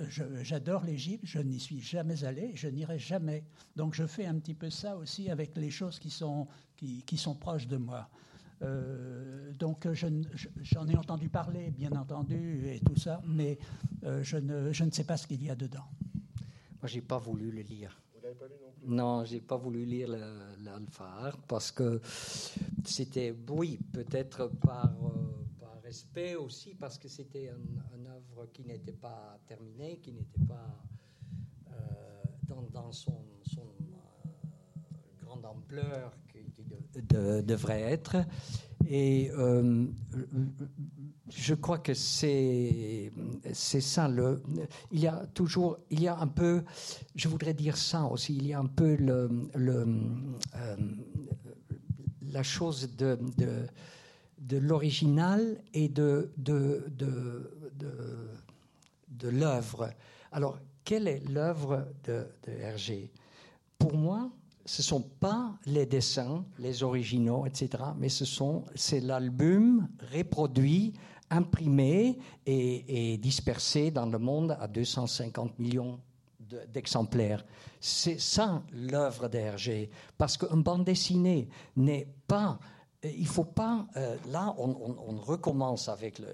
[0.00, 3.44] Euh, J'adore l'Égypte, je n'y suis jamais allé, je n'irai jamais.
[3.74, 7.16] Donc je fais un petit peu ça aussi avec les choses qui sont, qui, qui
[7.16, 8.08] sont proches de moi.
[8.62, 13.58] Euh, donc je ne- je- j'en ai entendu parler, bien entendu, et tout ça, mais
[14.04, 15.84] euh, je, ne, je ne sais pas ce qu'il y a dedans.
[16.80, 18.00] Moi, j'ai pas voulu le lire.
[18.84, 20.08] non j'ai pas voulu lire
[20.64, 22.00] l'Alphard parce que
[22.84, 28.64] c'était, oui, peut-être par, euh, par respect aussi, parce que c'était un- une œuvre qui
[28.64, 30.68] n'était pas terminée, qui n'était pas
[31.70, 31.74] euh,
[32.46, 36.12] dans, dans son, son euh, grande ampleur
[36.94, 38.16] de- de- devrait être.
[38.88, 39.86] Et euh,
[41.30, 43.10] je crois que c'est
[43.52, 44.08] ça.
[44.08, 44.40] Le,
[44.92, 46.62] il y a toujours, il y a un peu,
[47.14, 50.76] je voudrais dire ça aussi, il y a un peu le, euh,
[52.32, 53.18] la chose de,
[54.58, 57.50] l'original et de, de
[59.28, 59.90] l'œuvre.
[60.32, 63.10] Alors, quelle est l'œuvre de, de Hergé
[63.78, 64.30] Pour moi,
[64.68, 70.92] ce ne sont pas les dessins, les originaux, etc., mais ce sont, c'est l'album reproduit,
[71.30, 75.98] imprimé et, dispersé dans le monde à 250 millions
[76.40, 77.46] de- d'exemplaires.
[77.80, 79.88] C'est ça l'œuvre d'Hergé.
[80.18, 82.58] Parce qu'une bande dessinée n'est pas.
[83.02, 83.86] Il faut pas.
[83.96, 86.26] euh, là, on, recommence avec le-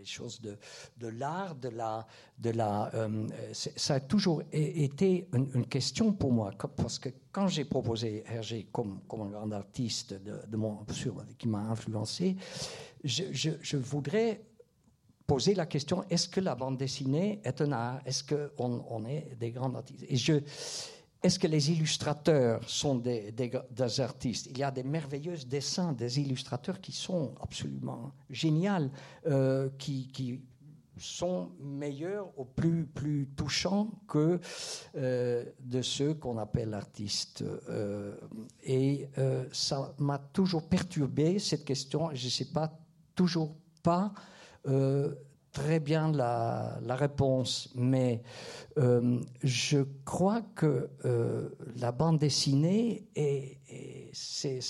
[0.00, 0.56] les choses de,
[0.96, 2.06] de l'art, de la.
[2.38, 6.52] De la euh, ça a toujours été une, question pour moi.
[6.76, 11.22] Parce que quand j'ai proposé Hergé comme, comme un grand artiste de, de mon, sur-
[11.36, 12.36] qui m'a influencé,
[13.04, 14.40] je, voudrais
[15.26, 18.00] poser la question est-ce que la bande dessinée est un art?
[18.06, 20.04] Est-ce qu'on on est des grands artistes?
[21.22, 23.34] Est-ce que les illustrateurs sont des,
[23.98, 24.46] artistes?
[24.50, 28.90] Il y a des merveilleux dessins des illustrateurs qui sont absolument géniaux,
[29.26, 30.40] euh, qui,
[30.96, 34.38] sont meilleurs ou plus, touchants que
[34.96, 37.42] euh, de ceux qu'on appelle artistes.
[37.70, 38.14] Euh,
[38.62, 39.08] et
[39.52, 42.10] ça m'a toujours perturbé, cette question.
[42.12, 42.78] Je ne sais pas,
[43.14, 44.12] toujours pas
[45.52, 48.22] très bien la, réponse, mais
[48.76, 50.90] je crois que
[51.76, 53.58] la bande dessinée, est,
[54.12, 54.60] c'est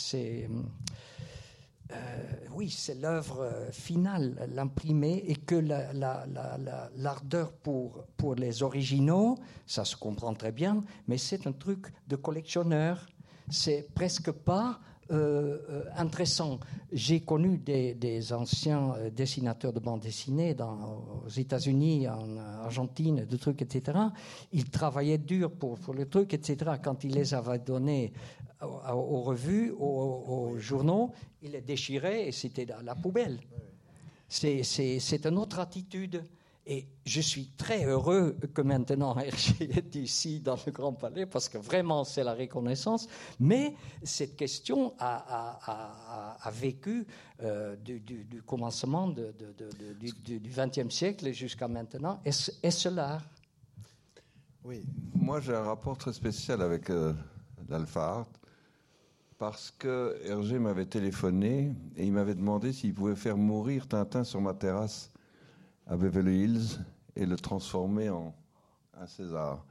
[1.93, 1.97] euh,
[2.53, 5.57] oui, c'est l'œuvre euh, finale, l'imprimer, et que
[6.97, 13.09] l'ardeur pour les originaux, ça se comprend très bien, mais c'est un truc de collectionneur.
[13.49, 14.79] C'est presque pas
[15.13, 16.61] euh, intéressant.
[16.93, 23.99] J'ai connu des, anciens dessinateurs de bande dessinée aux États-Unis, en Argentine, de trucs, etc.
[24.53, 26.73] Ils travaillaient dur pour, pour le truc, etc.
[26.83, 28.13] Quand ils les avaient donnés
[28.63, 33.39] aux, revues, aux, journaux, il les déchirait et c'était dans la poubelle.
[34.29, 36.23] C'est une autre attitude.
[36.67, 41.49] Et je suis très heureux que maintenant Hergé est ici dans le Grand Palais parce
[41.49, 43.09] que vraiment c'est la reconnaissance.
[43.39, 47.07] Mais cette question a, vécu
[47.43, 52.21] euh, du, commencement du XXe siècle jusqu'à maintenant.
[52.25, 53.25] Est-ce l'art
[54.65, 54.85] Oui.
[55.15, 57.15] Moi j'ai un rapport très spécial avec euh,
[57.69, 58.29] l'Alpha Art
[59.39, 64.43] parce que Hergé m'avait téléphoné et il m'avait demandé s'il pouvait faire mourir Tintin sur
[64.43, 65.11] ma terrasse
[65.91, 66.79] à Beverly Hills
[67.17, 68.33] et le transformer en
[68.99, 69.65] un César.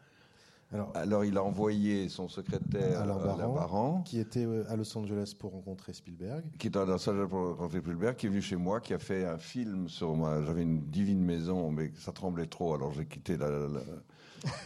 [0.94, 5.54] Alors, il a envoyé son secrétaire Alain Baran, qui était euh, à Los Angeles pour
[5.54, 6.44] rencontrer Spielberg.
[6.60, 9.00] Qui était à Los Angeles pour rencontrer Spielberg, qui est venu chez moi, qui a
[9.00, 10.44] fait un film sur moi.
[10.46, 13.36] J'avais une divine maison, mais ça tremblait trop, alors j'ai quitté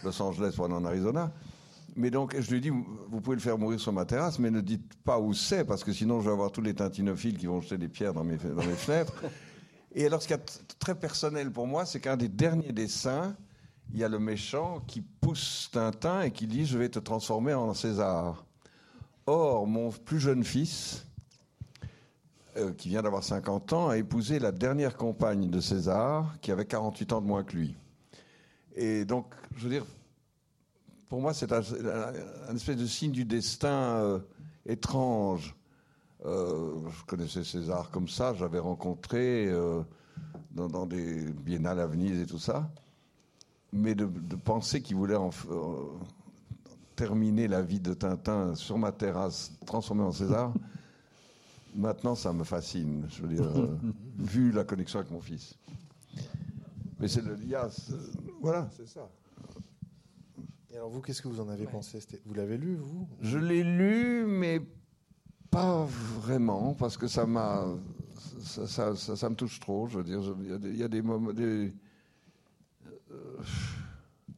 [0.03, 1.31] Los Angeles pour aller en Arizona.
[1.95, 4.51] Mais donc, je lui ai dit, vous pouvez le faire mourir sur ma terrasse, mais
[4.51, 7.45] ne dites pas où c'est, parce que sinon, je vais avoir tous les tintinophiles qui
[7.45, 9.13] vont jeter des pierres dans mes, dans mes fenêtres.
[9.93, 13.35] Et alors, ce qui est très personnel pour moi, c'est qu'un des derniers dessins,
[13.91, 17.53] il y a le méchant qui pousse Tintin et qui dit, je vais te transformer
[17.53, 18.43] en César.
[19.27, 21.05] Or, mon plus jeune fils,
[22.57, 26.65] euh, qui vient d'avoir 50 ans, a épousé la dernière compagne de César, qui avait
[26.65, 27.75] 48 ans de moins que lui.
[28.75, 29.85] Et donc, je veux dire,
[31.07, 31.61] pour moi, c'est un,
[32.55, 34.19] espèce de signe du destin euh,
[34.65, 35.55] étrange.
[36.93, 39.81] Euh, je connaissais César comme ça, j'avais rencontré euh,
[40.51, 42.69] dans, des biennales à Venise et tout ça.
[43.71, 45.17] Mais de, penser qu'il voulait
[46.95, 50.53] terminer la vie de Tintin sur ma terrasse, transformé en César,
[51.75, 53.51] maintenant ça me fascine, je veux dire,
[54.17, 55.57] vu la connexion avec mon fils.
[56.99, 57.67] Mais c'est le lien,
[58.41, 59.09] voilà, c'est ça.
[60.71, 61.99] Alors vous, qu'est-ce que vous en avez pensé?
[62.25, 63.07] Vous l'avez lu, vous?
[63.21, 64.61] Je l'ai lu, mais
[65.53, 65.85] pas
[66.19, 67.65] vraiment, parce que ça m'a...
[68.41, 68.89] Ça,
[69.29, 70.19] me touche trop, je veux dire.
[70.41, 71.31] Il y, a des, moments...
[71.39, 71.69] Euh,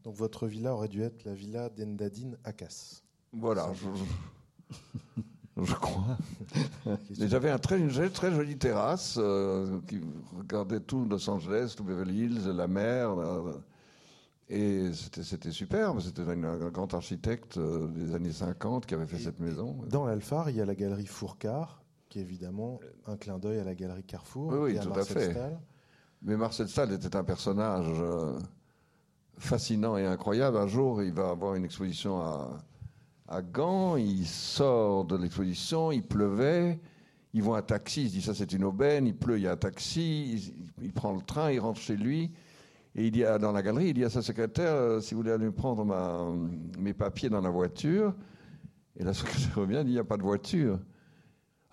[0.04, 3.02] Donc votre villa aurait dû être la villa d'Endadine Akas.
[3.34, 3.72] Voilà,
[5.58, 6.18] je, crois.
[7.12, 10.02] J'avais un très, une très jolie terrasse euh, qui
[10.38, 13.16] regardait tout Los Angeles, tout Beverly Hills, la mer.
[14.50, 16.00] Et c'était superbe.
[16.02, 19.78] C'était un, grand architecte euh, des années 50 qui avait fait cette maison.
[19.90, 23.64] Dans l'Alphar, il y a la galerie Fourcard, qui est évidemment un clin d'œil à
[23.64, 24.54] la galerie Carrefour.
[24.54, 25.36] Oui, tout à fait.
[26.22, 28.38] Mais Marcel Stahl était un personnage euh,
[29.38, 30.58] fascinant et incroyable.
[30.58, 32.58] Un jour, il va avoir une exposition à,
[33.28, 33.96] à Gand.
[33.96, 36.80] Il sort de l'exposition, il pleuvait.
[37.34, 39.44] Ils vont à un taxi, il se dit ça c'est une aubaine, il pleut, il
[39.44, 42.32] y a un taxi, il prend le train, il rentre chez lui.
[42.96, 45.34] Et il dit dans la galerie, il dit à sa secrétaire, euh, si vous voulez
[45.34, 45.86] aller prendre
[46.80, 48.14] mes papiers dans la voiture.
[48.98, 50.80] Et la secrétaire revient, il dit, il n'y a pas de voiture.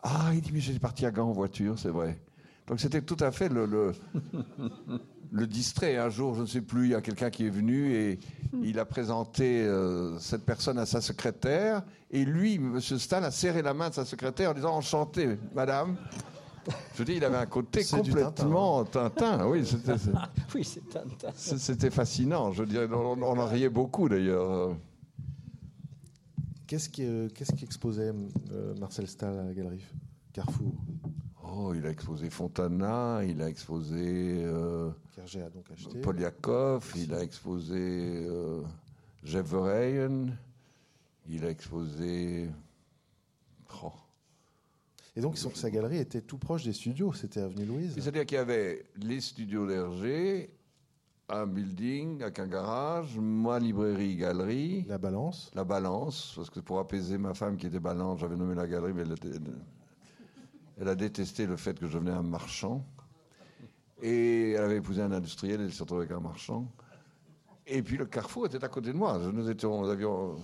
[0.03, 2.21] Ah, il dit, mais j'ai parti à Gand en voiture, c'est vrai.
[2.67, 3.67] Donc c'était tout à fait le,
[5.33, 5.97] le, distrait.
[5.97, 8.19] Un jour, je ne sais plus, il y a quelqu'un qui est venu et
[8.63, 11.83] il a présenté euh, cette personne à sa secrétaire.
[12.11, 12.81] Et lui, M.
[12.81, 15.97] Stahl, a serré la main de sa secrétaire en disant Enchanté, madame.
[16.95, 19.47] Je dis, il avait un côté complètement Tintin.
[19.47, 19.95] Oui, c'était,
[20.55, 21.31] oui, c'est Tintin.
[21.35, 22.53] C'était fascinant.
[22.53, 24.77] Je dirais, on, en riait beaucoup d'ailleurs.
[26.67, 28.13] Qu'est-ce qui, euh, qu'est-ce qui exposait
[28.53, 29.85] euh, Marcel Stahl à la galerie
[30.33, 30.73] Carrefour?
[31.55, 36.01] Oh, il a exposé Fontana, il a exposé euh, a donc acheté.
[36.01, 38.63] Poliakov, il a exposé euh,
[39.23, 39.53] Jeff
[41.29, 42.49] il a exposé.
[43.83, 43.93] Oh,
[45.15, 47.95] et donc, sa galerie était tout proche des studios, c'était Avenue Louise.
[47.95, 50.51] C'est-à-dire qu'il y avait les studios d'Hergé,
[51.29, 54.85] un building avec un garage, ma librairie, galerie.
[54.89, 55.51] La balance.
[55.55, 58.95] La balance, parce que pour apaiser ma femme qui était balance, j'avais nommé la galerie,
[58.95, 59.15] mais elle,
[60.81, 62.83] elle, a détesté le fait que je venais un marchand.
[64.01, 66.67] Et elle avait épousé un industriel, elle s'est retrouvée avec un marchand.
[67.67, 69.19] Et puis le carrefour était à côté de moi.
[69.19, 70.37] Nous étions, nous avions.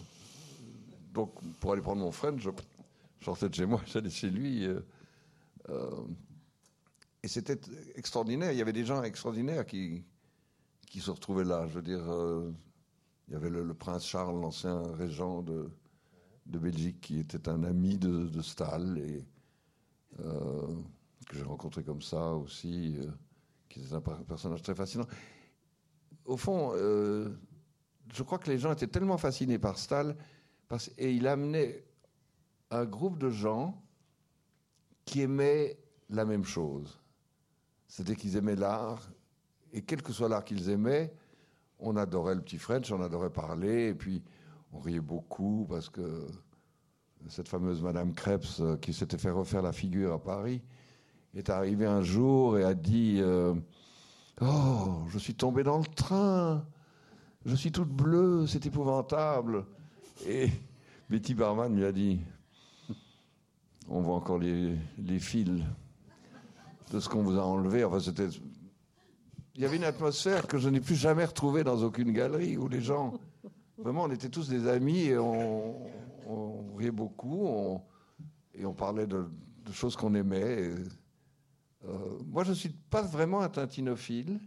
[1.14, 2.51] Donc, pour aller prendre mon frère, je
[3.25, 4.66] sortais de chez moi, j'allais chez lui.
[4.66, 4.81] euh,
[5.71, 6.05] euh,
[7.23, 7.59] et c'était
[7.97, 8.53] extraordinaire.
[8.53, 10.05] Il y avait des gens extraordinaires qui,
[10.87, 11.66] qui se retrouvaient là.
[11.66, 12.53] Je veux dire, euh,
[13.27, 15.69] il y avait le, prince Charles, l'ancien régent de,
[16.47, 19.25] de Belgique, qui était un ami de, de Stahl et
[20.16, 22.97] que j'ai rencontré comme ça aussi,
[23.69, 25.07] qui était un per- personnage très fascinant.
[26.25, 30.16] Au fond, je crois que les gens étaient tellement fascinés par Stahl
[30.69, 31.85] parce, et il amenait
[32.71, 33.81] un groupe de gens
[35.05, 35.79] qui aimaient
[36.11, 37.01] la même chose.
[37.87, 39.09] C'était qu'ils aimaient l'art,
[39.73, 41.12] et quel que soit l'art qu'ils aimaient,
[41.79, 44.23] on adorait le petit French, on adorait parler, et puis
[44.73, 46.27] on riait beaucoup parce que
[47.29, 50.62] cette fameuse Madame Krebs euh, qui s'était fait refaire la figure à Paris
[51.35, 53.55] est arrivée un jour et a dit euh,
[54.41, 56.64] Oh, je suis tombée dans le train,
[57.45, 59.64] je suis toute bleue, c'est épouvantable.
[60.27, 60.49] Et
[61.11, 62.21] Betty Barman lui a dit
[63.91, 64.76] On voit encore les,
[65.18, 65.49] fils
[66.91, 67.84] de ce qu'on vous a enlevé.
[67.84, 68.28] Enfin, c'était.
[69.55, 72.68] Il y avait une atmosphère que je n'ai plus jamais retrouvée dans aucune galerie où
[72.68, 73.14] les gens.
[73.78, 75.76] Vraiment, on était tous des amis et on,
[76.76, 77.82] riait beaucoup on-
[78.55, 79.24] et on parlait de,
[79.72, 80.74] choses qu'on aimait.
[81.84, 84.41] Euh, moi, je ne suis pas vraiment un tintinophile,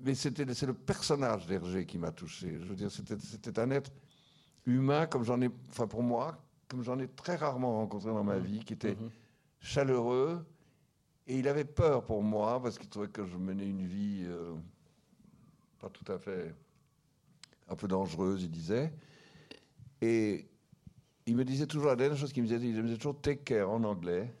[0.00, 2.58] mais c'était, c'est le personnage d'Hergé qui m'a touché.
[2.60, 3.90] Je veux dire, c'était, c'était un être
[4.66, 8.38] humain, comme j'en ai, enfin pour moi, comme j'en ai très rarement rencontré dans ma
[8.38, 8.96] vie, qui était
[9.60, 10.44] chaleureux.
[11.26, 14.54] Et il avait peur pour moi, parce qu'il trouvait que je menais une vie euh,
[15.80, 16.54] pas tout à fait
[17.68, 18.92] un peu dangereuse, il disait.
[20.00, 20.46] Et
[21.26, 23.42] il me disait toujours, la dernière chose qu'il me disait, il me disait toujours take
[23.42, 24.32] care en anglais.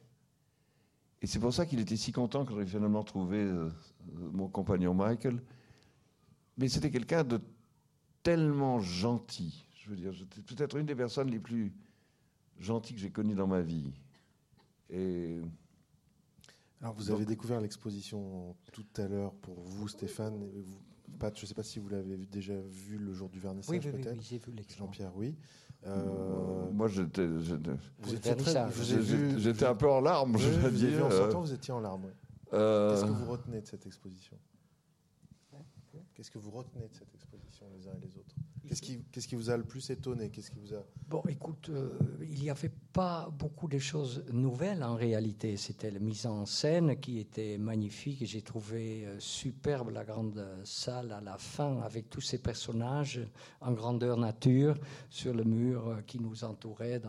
[1.22, 3.70] Et c'est pour ça qu'il était si content quand j'ai finalement trouvé euh,
[4.32, 5.42] mon compagnon Michael.
[6.58, 7.40] Mais c'était quelqu'un de
[8.22, 9.66] tellement gentil.
[9.74, 11.72] Je veux dire, c'était peut-être une des personnes les plus
[12.58, 13.92] gentilles que j'ai connues dans ma vie.
[14.90, 15.40] Et
[16.80, 20.42] Alors, vous Donc- avez découvert l'exposition tout à l'heure pour vous, Stéphane.
[20.54, 20.80] et vous-
[21.18, 23.80] Pat, je ne sais pas si vous l'avez déjà vu le jour du vernissage, Oui,
[23.82, 24.18] oui, oui, peut-être.
[24.18, 24.84] oui, j'ai vu l'expo.
[24.84, 25.34] Jean-Pierre, oui.
[25.86, 27.70] Euh, moi, j'étais, j'étais-
[29.64, 32.10] un peu en larmes, je vous vu en sortant, vous étiez en larmes.
[32.52, 34.36] Euh, Qu'est-ce que vous retenez de cette exposition?
[36.14, 38.34] Qu'est-ce que vous retenez de cette exposition les uns et les autres?
[38.66, 40.30] Qu'est-ce qui, vous a le plus étonné?
[40.30, 41.90] Qu'est-ce qui vous a Bon, écoute, euh,
[42.20, 45.56] il n'y avait pas beaucoup de choses nouvelles en réalité.
[45.56, 48.24] C'était la mise en scène qui était magnifique.
[48.24, 53.20] J'ai trouvé euh, superbe la grande salle à la fin avec tous ces personnages
[53.60, 54.74] en grandeur nature
[55.10, 57.00] sur le mur euh, qui nous entourait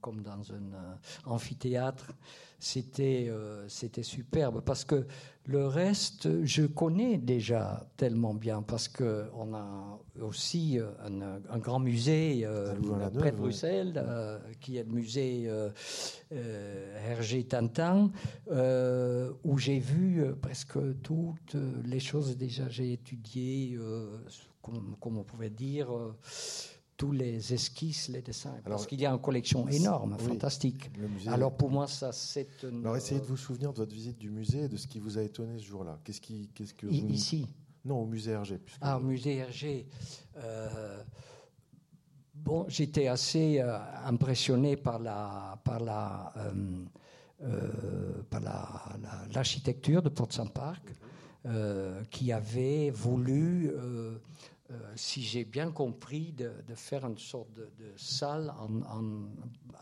[0.00, 0.96] comme dans un
[1.26, 2.12] amphithéâtre.
[2.58, 3.28] C'était
[3.66, 5.04] c'était superbe parce que
[5.44, 11.58] le reste, je connais déjà tellement bien parce que on a aussi euh, un, un
[11.58, 13.32] grand musée euh, près de ouais.
[13.32, 15.70] Bruxelles, euh, qui est le musée euh,
[17.08, 18.12] Hergé Tintin,
[18.48, 24.18] où j'ai vu presque toutes les choses déjà j'ai étudié, euh,
[24.62, 25.88] comme, comme on pouvait dire.
[26.96, 30.90] Tous les esquisses, les dessins, parce qu'il y a une collection énorme, oui, fantastique.
[30.96, 33.78] le musée Alors pour moi, ça c'est une, Alors, essayez de euh, vous souvenir de
[33.78, 35.98] votre visite du musée et de ce qui vous a étonné ce jour-là.
[36.04, 36.92] Qu'est-ce qui, qu'est-ce que vous...
[36.92, 37.48] ici.
[37.84, 38.58] Non, au musée Hergé.
[38.58, 39.86] puisque- Ah, au musée Hergé.
[40.36, 41.02] Euh,
[42.34, 48.68] bon, j'étais assez euh, impressionné par la, par la, euh, par la,
[49.02, 50.92] la- l'architecture de Port Park,
[51.46, 53.72] euh, qui avait voulu,
[54.72, 58.52] euh, si j'ai bien compris, de, faire une sorte de, salle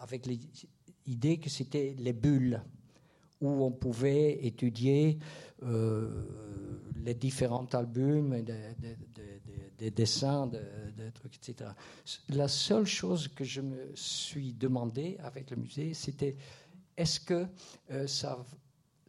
[0.01, 0.26] avec
[1.07, 2.62] l'idée que c'était les bulles
[3.41, 5.18] où on pouvait étudier
[5.62, 6.24] euh,
[7.05, 10.61] les différents albums, des des- des- des- des dessins, de-
[10.97, 11.70] des trucs, etc.
[12.28, 16.36] La seule chose que je me suis demandé avec le musée, c'était
[16.97, 17.47] est-ce que
[17.91, 18.45] euh, ça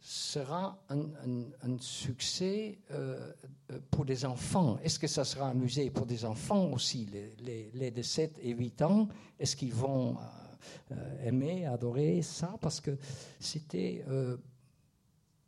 [0.04, 3.32] sera un, succès euh,
[3.70, 4.78] euh, pour des enfants.
[4.82, 7.06] Est-ce que ça sera un musée pour des enfants aussi?
[7.12, 10.16] Les, les- les de 7 et 8 ans, est-ce qu'ils vont
[10.90, 12.56] euh, aimer, adorer ça?
[12.60, 12.98] Parce que
[13.38, 14.04] c'était,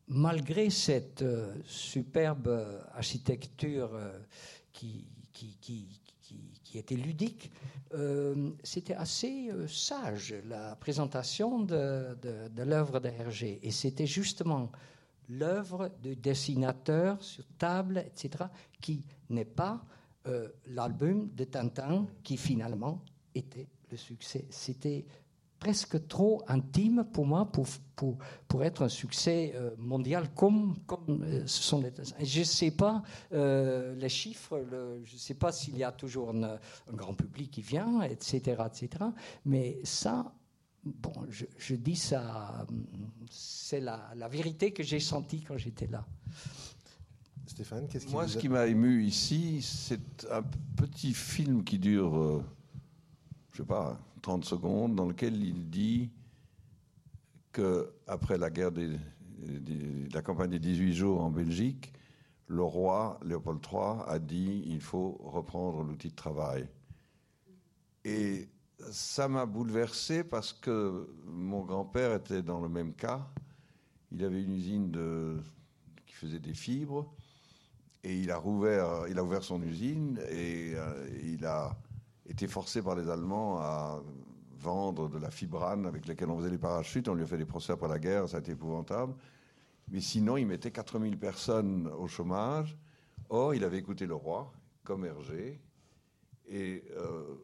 [0.06, 1.24] malgré cette
[1.66, 3.90] superbe architecture
[4.72, 7.50] qui, qui, qui, était ludique,
[8.62, 12.16] c'était assez euh, sage la présentation de
[12.56, 13.60] l'œuvre de Hergé.
[13.62, 14.70] Et c'était justement
[15.28, 18.44] l'œuvre du dessinateur sur table, etc.,
[18.80, 19.84] qui n'est pas
[20.26, 23.02] euh, l'album de Tintin qui finalement
[23.34, 24.46] était le succès.
[24.50, 25.04] C'était
[25.64, 31.22] presque trop intime pour moi pour, pour, pour être un succès euh, mondial comme, comme
[31.22, 31.90] euh, ce sont les
[32.22, 33.02] Je ne sais pas
[33.32, 34.62] euh, les chiffres,
[35.04, 36.58] je ne sais pas s'il y a toujours un, un,
[36.92, 38.62] grand public qui vient, etc.
[38.66, 39.04] etc.
[39.46, 40.34] mais ça,
[40.84, 42.66] bon, je, je dis ça,
[43.30, 46.04] c'est la, la vérité que j'ai sentie quand j'étais là.
[47.46, 50.42] Stéphane, qu'est-ce qui Moi, ce a- qui m'a ému ici, c'est un
[50.76, 52.44] petit film qui dure, euh,
[53.52, 56.10] je sais pas, 30 secondes, dans lequel il dit
[57.52, 58.98] que après la guerre des,
[60.12, 61.92] la campagne des 18 jours en Belgique,
[62.46, 66.66] le roi Léopold III a dit il faut reprendre l'outil de travail.
[68.06, 68.48] Et
[68.90, 73.28] ça m'a bouleversé parce que mon grand-père était dans le même cas.
[74.10, 75.42] Il avait une usine
[76.06, 77.14] qui faisait des fibres
[78.02, 81.76] et il a rouvert, il a ouvert son usine et euh, il a
[82.26, 84.02] été forcé par les Allemands à
[84.58, 87.08] vendre de la fibrane avec laquelle on faisait les parachutes.
[87.08, 89.14] On lui a fait des procès après la guerre, ça a été épouvantable.
[89.88, 92.76] Mais sinon, il mettait 4000 personnes au chômage.
[93.28, 94.52] Or, il avait écouté le roi,
[94.82, 95.60] comme Hergé.
[96.46, 97.34] Et euh,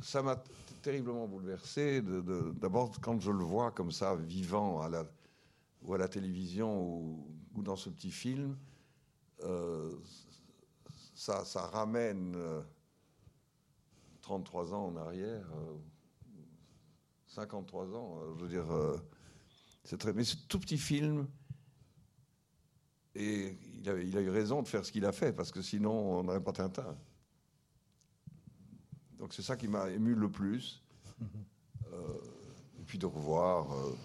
[0.00, 0.42] ça m'a
[0.82, 2.02] terriblement bouleversé.
[2.02, 4.80] D'abord, quand je le vois comme ça, vivant
[5.82, 8.56] ou à la télévision ou, dans ce petit film,
[9.42, 9.90] euh,
[11.14, 12.62] ça, ça ramène euh,
[14.30, 15.76] 33 ans en arrière, euh,
[17.26, 18.20] 53 ans.
[18.22, 18.96] euh, je veux dire, euh,
[19.82, 20.12] c'est très.
[20.12, 21.26] Mais ce tout petit film,
[23.16, 25.60] et il a, il a eu raison de faire ce qu'il a fait, parce que
[25.62, 26.96] sinon, on n'aurait pas Tintin.
[29.18, 30.80] Donc c'est ça qui m'a ému le plus.
[31.92, 31.96] Euh,
[32.78, 33.72] et puis de revoir.
[33.72, 33.96] euh,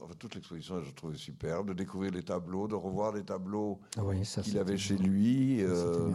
[0.00, 1.66] enfin, toute l'exposition, je trouvais superbe.
[1.70, 5.62] De découvrir les tableaux, de revoir les tableaux Oui, qu'il avait chez lui.
[5.64, 6.12] Euh.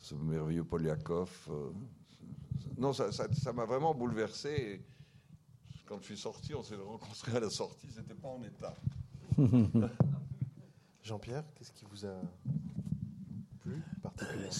[0.00, 1.30] Ce merveilleux Poliakov.
[1.50, 1.70] euh,
[2.78, 4.48] non, ça ça- ça m'a vraiment bouleversé.
[4.50, 4.80] Et
[5.86, 8.74] quand je suis sorti, on s'est rencontrés à la sortie, c'était pas en état.
[11.02, 12.20] Jean-Pierre, qu'est-ce qui vous a
[13.60, 14.50] plu particulièrement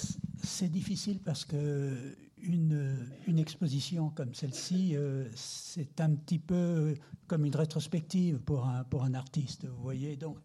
[0.42, 6.94] C'est difficile parce que une, une exposition comme celle-ci, euh, c'est un petit peu
[7.26, 9.66] comme une rétrospective pour un, pour un artiste.
[9.66, 10.38] Vous voyez, donc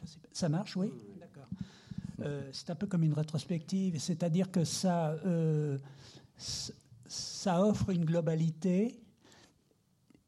[0.00, 0.90] je sais pas, ça marche, oui.
[2.20, 5.78] Euh, c'est un peu comme une rétrospective, c'est-à-dire que ça, euh,
[6.36, 9.00] ça offre une globalité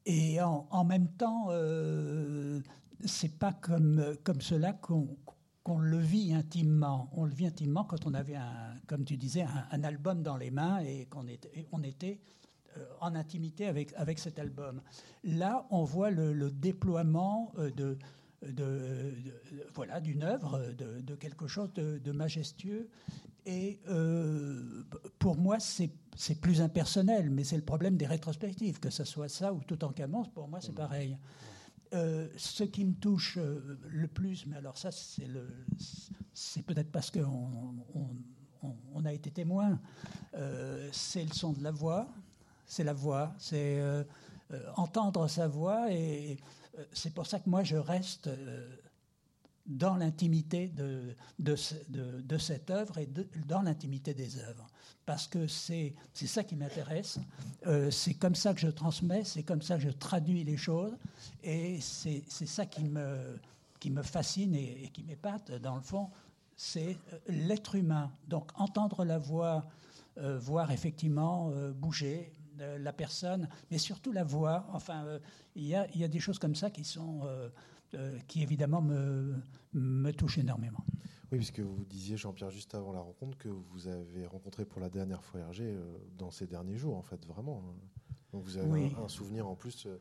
[0.05, 2.59] et en, même temps, euh,
[3.05, 5.07] c'est pas comme, comme cela qu'on
[5.63, 7.09] qu'on le vit intimement.
[7.13, 8.37] On le vit intimement quand on avait,
[8.87, 12.19] comme tu disais, un, album dans les mains et qu'on était, on était
[12.77, 14.81] euh, en intimité avec, avec cet album.
[15.23, 17.97] Là, on voit le, déploiement de,
[18.41, 22.89] de, de- voilà d'une œuvre, de, de quelque chose de, de majestueux.
[23.45, 24.83] Et euh,
[25.19, 25.89] pour moi, c'est
[26.41, 29.89] plus impersonnel, mais c'est le problème des rétrospectives, que ce soit ça ou tout en
[29.91, 31.17] camon, pour moi, c'est pareil.
[31.93, 35.47] Euh, ce qui me touche euh, le plus, mais alors ça, c'est le,
[36.33, 37.21] c'est peut-être parce qu'on
[37.95, 38.07] on,
[38.63, 39.79] on- on a été témoin,
[40.35, 42.07] euh, c'est le son de la voix,
[42.67, 43.81] c'est la voix, c'est
[44.75, 46.37] entendre sa voix, et
[46.93, 48.75] c'est pour ça que moi je reste euh,
[49.65, 53.07] dans l'intimité de, de, ce- de- de cette œuvre et
[53.47, 54.67] dans l'intimité des œuvres.
[55.05, 57.19] Parce que c'est ça qui m'intéresse,
[57.67, 60.93] euh, c'est comme ça que je transmets, c'est comme ça que je traduis les choses,
[61.43, 63.37] et c'est ça qui me,
[63.79, 66.09] qui me fascine et, qui m'épate, dans le fond,
[66.55, 68.11] c'est euh, l'être humain.
[68.27, 69.65] Donc entendre la voix,
[70.17, 72.40] euh, voir effectivement euh, bouger euh,
[72.79, 74.67] la personne, mais surtout la voix.
[74.73, 75.19] Enfin, euh,
[75.55, 77.21] il y, a, il y a des choses comme ça qui sont...
[77.25, 77.49] euh,
[77.93, 79.35] euh, qui évidemment me,
[79.73, 80.79] me touchent énormément.
[81.29, 84.89] Oui, puisque vous disiez, Jean-Pierre, juste avant la rencontre, que vous avez rencontré pour la
[84.89, 87.61] dernière fois Hergé euh, dans ces derniers jours, en fait, vraiment.
[87.67, 87.75] hein.
[88.31, 88.95] Donc vous avez Oui.
[88.97, 89.87] un, un souvenir en plus.
[89.87, 89.97] euh,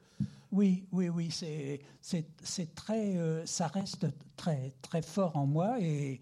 [0.52, 4.06] Oui, oui, oui, c'est, c'est, c'est très, euh, ça reste
[4.36, 6.20] très, très fort en moi et,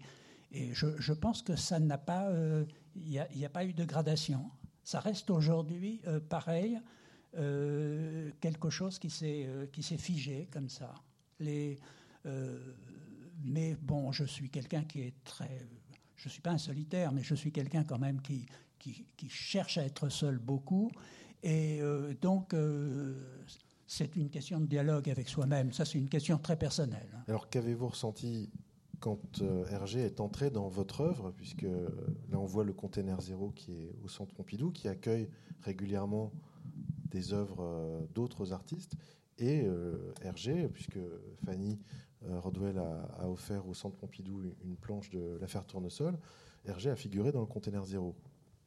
[0.51, 2.65] et je, je pense que ça n'a pas, euh,
[2.95, 4.49] il n'y a, il y a pas eu de gradation.
[4.83, 6.79] Ça reste aujourd'hui euh, pareil,
[7.37, 9.67] euh, quelque chose qui s'est, euh,
[9.97, 10.95] figé comme ça.
[11.41, 12.57] Euh,
[13.43, 15.67] mais bon, je suis quelqu'un qui est très,
[16.15, 18.47] je suis pas un solitaire, mais je suis quelqu'un quand même qui,
[18.79, 20.91] qui, cherche à être seul beaucoup.
[21.43, 21.81] Et
[22.21, 22.53] donc,
[23.87, 25.71] c'est une question de dialogue avec soi-même.
[25.71, 27.23] Ça, c'est une question très personnelle.
[27.27, 28.49] Alors qu'avez-vous ressenti
[28.99, 31.89] quand euh, Hergé est entré dans votre œuvre Puisque euh,
[32.31, 35.29] là, on voit le container zéro qui est au Centre Pompidou, qui accueille
[35.61, 36.31] régulièrement
[37.05, 38.95] des œuvres euh, d'autres artistes.
[39.37, 40.99] Et euh, Hergé, puisque
[41.45, 41.79] Fanny
[42.27, 46.17] euh, Rodwell a, offert au Centre Pompidou une, planche de l'affaire Tournesol,
[46.65, 48.15] Hergé a figuré dans le container zéro.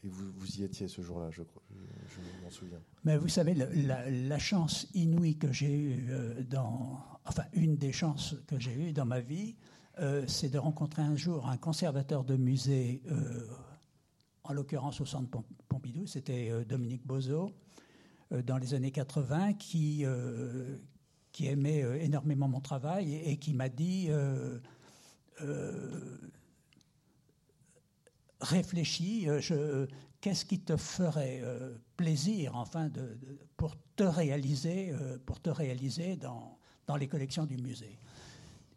[0.03, 2.81] et vous, vous y étiez ce jour-là, je, m'en souviens.
[3.05, 6.99] Mais vous savez, la, la- chance inouïe que j'ai eue euh, dans.
[7.27, 9.55] Enfin, une des chances que j'ai eues dans ma vie,
[10.01, 13.47] euh, c'est de rencontrer un jour un conservateur de musée, euh,
[14.45, 17.51] en l'occurrence au centre Pom- Pompidou, c'était euh, Dominique Bozo,
[18.47, 20.07] dans les années 80, qui,
[21.41, 24.09] aimait énormément mon travail et, qui m'a dit.
[28.41, 29.29] réfléchis,
[30.23, 31.43] qu'est-ce qui te ferait
[31.99, 32.91] plaisir, enfin,
[33.59, 34.95] pour te réaliser,
[36.17, 37.99] dans les collections du musée?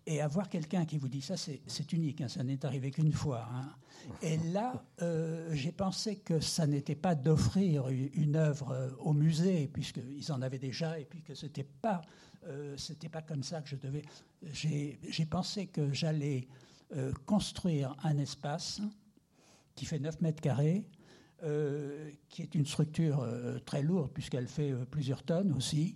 [0.08, 3.48] Et avoir quelqu'un qui vous dit ça, c'est unique, hein, ça n'est arrivé qu'une fois.
[3.52, 3.74] hein.
[4.22, 9.68] Et là, euh, j'ai pensé que ça n'était pas d'offrir une œuvre euh, au musée,
[9.68, 12.02] puisqu'ils en avaient déjà, et puis que c'était pas,
[12.46, 12.78] euh,
[13.12, 14.04] pas comme ça que je devais.
[14.54, 16.48] J'ai pensé que j'allais
[16.96, 18.82] euh, construire un espace
[19.74, 20.86] qui fait 9 mètres carrés,
[22.30, 23.28] qui est une structure
[23.66, 25.96] très lourde puisqu'elle fait plusieurs tonnes aussi,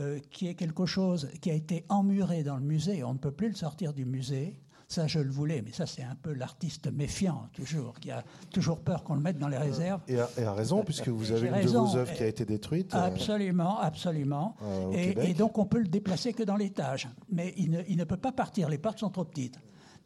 [0.00, 3.02] euh, qui est quelque chose qui a été emmuré dans le musée.
[3.04, 4.60] On ne peut plus le sortir du musée.
[4.90, 8.80] Ça, je le voulais, mais ça, c'est un peu l'artiste méfiant, toujours, qui a toujours
[8.80, 10.00] peur qu'on le mette dans les réserves.
[10.08, 12.94] Et à raison, puisque vous avez une de vos œuvres qui a été détruite.
[12.94, 14.56] euh, Absolument, absolument.
[14.62, 17.06] euh, Et, donc, on peut le déplacer que dans l'étage.
[17.30, 19.58] Mais il ne, il ne peut pas partir, les portes sont trop petites.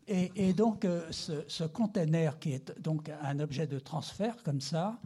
[0.08, 4.60] Et, et donc, euh, ce, ce container, qui est donc un objet de transfert comme
[4.60, 4.98] ça,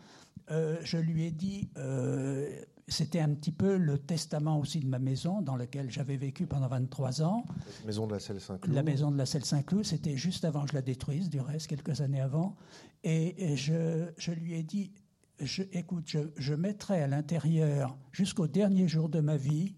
[0.51, 2.49] euh, je lui ai dit, euh,
[2.89, 6.68] c'était un petit peu le testament aussi de ma maison, dans laquelle j'avais vécu pendant
[6.68, 7.45] 23 ans.
[7.84, 8.74] Maison de la Selle Saint-Cloud.
[8.74, 11.66] La maison de la Selle Saint-Cloud, c'était juste avant que je la détruise, du reste,
[11.66, 12.55] quelques années avant.
[13.03, 14.93] Et, et je, je lui ai dit,
[15.41, 19.74] je, écoute, je, je mettrai à l'intérieur, jusqu'au dernier jour de ma vie,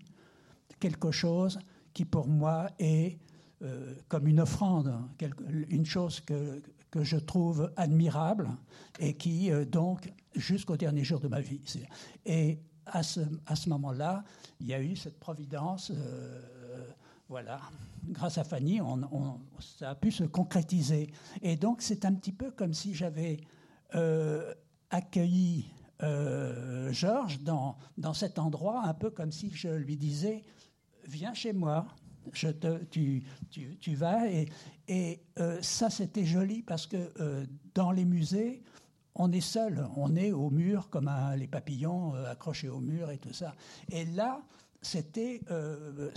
[0.78, 1.58] quelque chose
[1.94, 3.18] qui pour moi est
[3.62, 8.48] euh, comme une offrande, quelque- une chose que, que je trouve admirable
[9.00, 11.60] et qui, euh, donc, jusqu'au dernier jour de ma vie.
[12.24, 12.60] Et
[12.92, 14.24] à ce, à ce moment-là,
[14.60, 15.90] il y a eu cette providence.
[15.90, 16.86] euh,
[17.28, 17.60] voilà,
[18.06, 18.80] grâce à Fanny,
[19.60, 21.10] ça a pu se concrétiser.
[21.42, 23.38] Et donc, c'est un petit peu comme si j'avais
[23.94, 24.54] euh,
[24.90, 25.66] accueilli
[26.02, 30.42] euh, Georges dans, dans cet endroit, un peu comme si je lui disais
[31.06, 31.86] Viens chez moi,
[32.32, 34.30] je te, tu, tu, tu vas.
[34.30, 34.48] Et,
[34.88, 35.22] et
[35.62, 37.12] ça, c'était joli parce que
[37.74, 38.62] dans les musées,
[39.18, 43.10] on est seul, on est au mur comme un- les papillons euh, accrochés au mur
[43.10, 43.54] et tout ça.
[43.90, 44.40] Et là,
[44.80, 46.10] c'était euh,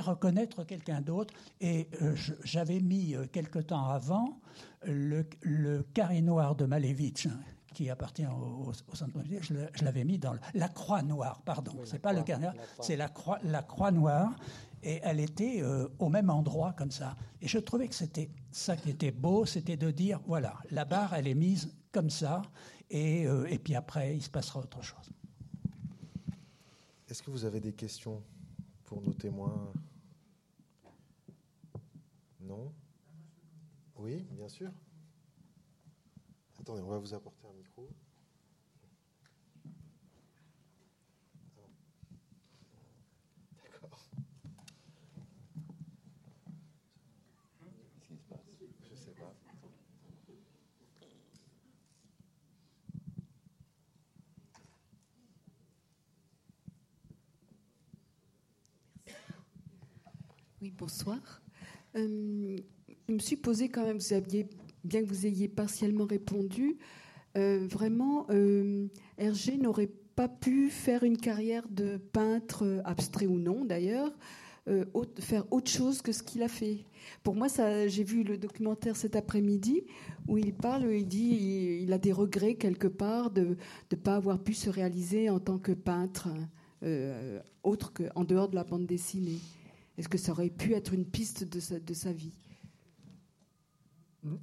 [0.00, 1.34] reconnaître quelqu'un d'autre.
[1.60, 4.40] Et euh, j'avais mis euh, quelque temps avant
[4.84, 7.38] le, le carré noir de Malevitch, hein,
[7.74, 11.72] qui appartient au, au centre je je l'avais mis dans le- la croix noire, pardon.
[11.84, 14.34] c'est pas le carré noir, c'est la croix, la croix noire.
[14.82, 15.64] Et elle était
[15.98, 17.16] au même endroit comme ça.
[17.42, 21.14] Et je trouvais que c'était ça qui était beau, c'était de dire voilà, la barre,
[21.14, 22.42] elle est mise comme ça,
[22.90, 25.08] et, euh, et puis après, il se passera autre chose.
[27.08, 28.22] Est-ce que vous avez des questions
[28.84, 29.72] pour nos témoins?
[32.42, 32.70] Non?
[33.96, 34.70] Oui, bien sûr.
[36.60, 37.45] Attendez, on va vous apporter
[60.66, 61.20] Oui, bonsoir.
[61.94, 62.56] Euh,
[63.08, 64.48] je me suis posé quand même, vous aviez,
[64.82, 66.78] bien que vous ayez partiellement répondu,
[67.36, 73.38] euh, vraiment, euh, Hergé n'aurait pas pu faire une carrière de peintre, euh, abstrait ou
[73.38, 74.10] non d'ailleurs,
[75.20, 76.78] faire autre chose que ce qu'il a fait.
[77.22, 77.46] Pour moi,
[77.86, 79.84] j'ai vu le documentaire cet après-midi
[80.26, 83.56] où il parle, il dit, il, il a des regrets quelque part de
[83.92, 86.26] ne pas avoir pu se réaliser en tant que peintre,
[87.62, 89.38] autre qu'en dehors de la bande dessinée.
[89.98, 92.32] Est-ce que ça aurait pu être une piste de sa, de sa vie?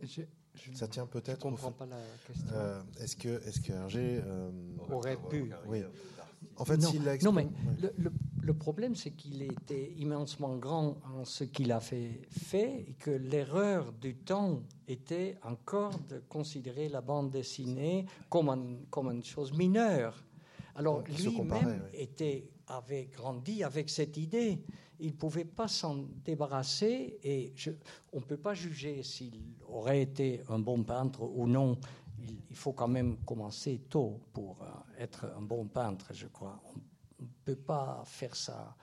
[0.02, 0.22] Je,
[0.56, 1.98] je- Ça tient je peut-être au comprends fait- pas la
[2.28, 2.48] question.
[2.54, 4.50] Euh, est-ce que, est-ce que Hergé euh,
[4.90, 5.52] Aurait pu.
[5.68, 5.82] oui.
[6.58, 7.92] En fait, non, s'il l'a non, mais exprimé- ouais.
[7.98, 8.12] le, le-
[8.42, 13.12] le problème, c'est qu'il était immensement grand en ce qu'il a fait, fait et que
[13.12, 19.54] l'erreur du temps était encore de considérer la bande dessinée comme, un- comme une chose
[19.54, 20.24] mineure.
[20.76, 22.02] Alors Donc, lui-même ouais.
[22.02, 24.62] était, avait grandi avec cette idée.
[25.00, 27.54] Il ne pouvait pas s'en débarrasser et
[28.12, 31.78] on ne peut pas juger s'il aurait été un bon peintre ou non.
[32.50, 36.62] Il, faut quand même commencer tôt pour euh, être un bon peintre, je crois.
[37.20, 38.76] On ne peut pas faire ça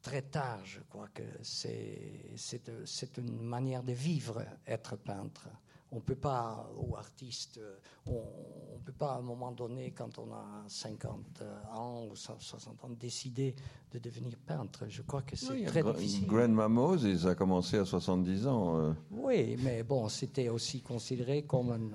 [0.00, 5.48] très tard, je crois que c'est c'est une manière de vivre, être peintre.
[5.92, 7.76] On peut pas, ou artiste, euh,
[8.06, 11.42] on ne peut pas à un moment donné, quand on a 50
[11.72, 13.54] ans ou 60 ans, décider
[13.92, 14.86] de devenir peintre.
[14.88, 16.26] Je crois que c'est très difficile.
[16.26, 18.76] Grandma Moses a commencé à 70 ans.
[18.80, 21.94] euh, Oui, mais bon, c'était aussi considéré comme un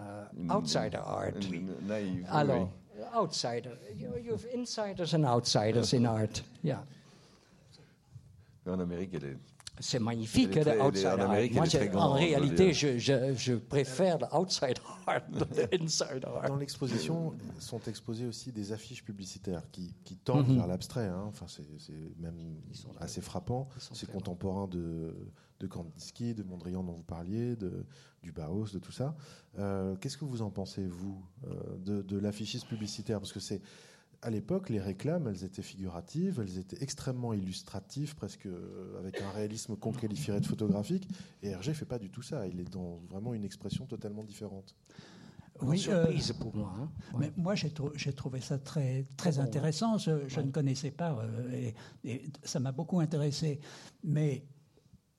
[0.50, 1.34] euh, outsider art.
[1.52, 2.70] oui, Alors,
[3.20, 3.74] outsider.
[3.98, 6.42] You, you have insiders and outsiders in art.
[6.64, 6.86] Yeah.
[8.66, 9.38] En Amérique, elle est.
[9.82, 11.38] C'est magnifique, très- outsider en art.
[11.52, 14.74] Moi, en réalité, je, je, je préfère l'outsider
[15.08, 15.46] art de
[15.78, 16.48] l'insider art.
[16.48, 20.56] Dans l'exposition sont exposées aussi des affiches publicitaires qui, qui tendent Mhm.
[20.58, 21.08] vers l'abstrait.
[21.08, 21.24] hein.
[21.28, 21.66] Enfin, c'est
[22.20, 22.56] même
[23.00, 23.68] assez frappant.
[23.94, 25.14] C'est contemporain de,
[25.60, 27.86] de Kandinsky, de Mondrian dont vous parliez, de,
[28.24, 29.16] du Bauhaus, de tout ça.
[29.60, 31.50] Euh, Qu'est-ce que vous en pensez, vous, euh,
[31.80, 33.20] de, de l'affichisme publicitaire?
[33.20, 33.62] Parce que c'est
[34.24, 39.30] à l'époque, les réclames, elles étaient figuratives, elles étaient extrêmement illustratives, presque euh, avec un
[39.32, 41.08] réalisme qu'on qualifierait de photographique.
[41.42, 42.46] Et Hergé fait pas du tout ça.
[42.48, 44.76] Il est dans vraiment une expression totalement différente.
[45.62, 46.74] Une Oui, euh, surprise pour moi.
[46.80, 46.92] hein.
[47.14, 47.20] Ouais.
[47.20, 49.98] Mais moi, j'ai trou- j'ai trouvé ça très, très bon, intéressant.
[49.98, 50.46] Je, je Ouais.
[50.46, 53.60] ne connaissais pas euh, et, et ça m'a beaucoup intéressé.
[54.04, 54.44] Mais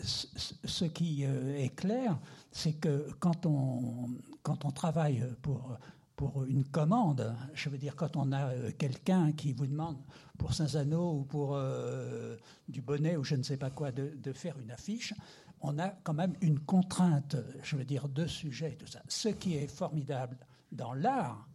[0.01, 0.27] ce,
[0.65, 2.19] ce qui euh, est clair,
[2.51, 4.09] c'est que quand on,
[4.43, 5.77] quand on travaille pour,
[6.23, 9.97] pour une commande, je veux dire, quand on a euh, quelqu'un qui vous demande
[10.39, 12.37] pour Saint-Zano ou pour euh,
[12.69, 15.15] du bonnet ou je ne sais pas quoi de, de faire une affiche,
[15.63, 17.35] on a quand même une contrainte,
[17.65, 19.03] je veux dire, de sujet et tout ça.
[19.09, 20.37] Ce qui est formidable
[20.71, 21.49] dans l'art,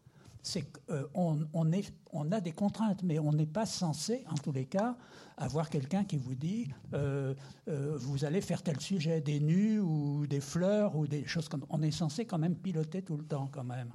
[0.48, 4.52] c'est qu'on on est- on a des contraintes, mais on n'est pas censé, en tous
[4.53, 4.95] les cas,
[5.38, 7.34] avoir quelqu'un qui vous dit euh,
[7.68, 11.65] euh, vous allez faire tel sujet, des nus ou des fleurs ou des choses comme.
[11.69, 13.90] On est censé quand même piloter tout le temps, quand même.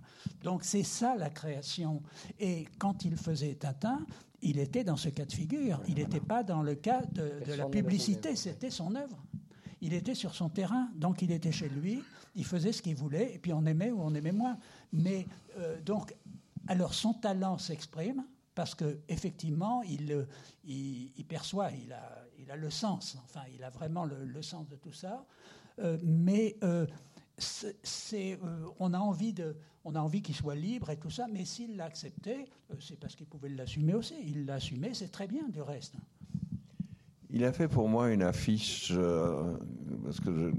[0.44, 2.02] Donc c'est ça la création.
[2.38, 4.04] Et quand il faisait Tintin,
[4.42, 5.80] il était dans ce cas de figure.
[5.88, 8.36] Il n'était pas dans le cas de, de la publicité.
[8.36, 9.22] C'était son œuvre.
[9.80, 12.04] Il était sur son terrain, donc il était chez lui,
[12.36, 14.56] il faisait ce qu'il voulait, et puis on aimait ou on aimait moins.
[14.92, 15.26] Mais
[15.58, 16.14] euh, donc,
[16.68, 18.24] alors son talent s'exprime
[18.54, 20.24] parce que effectivement, il, euh,
[20.64, 23.16] il, il perçoit, il a, il a le sens.
[23.24, 25.24] Enfin, il a vraiment le, le sens de tout ça.
[25.78, 26.86] Euh, mais euh,
[27.38, 28.38] c'est,
[28.78, 31.26] on a envie de, on a envie qu'il soit libre et tout ça.
[31.32, 32.46] Mais s'il l'a accepté,
[32.78, 34.14] c'est parce qu'il pouvait l'assumer aussi.
[34.24, 35.94] Il l'a assumé, c'est très bien du reste.
[37.30, 38.92] Il a fait pour moi une affiche,
[40.04, 40.52] parce que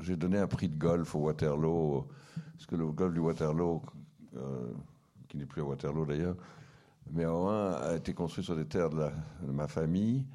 [0.00, 2.06] j'ai donné un prix de golf au Waterloo,
[2.52, 3.82] parce que le golf du Waterloo,
[5.30, 6.36] qui n'est plus à Waterloo d'ailleurs,
[7.12, 9.12] mais au moins a été construit sur des terres de, la-
[9.42, 10.26] de ma famille.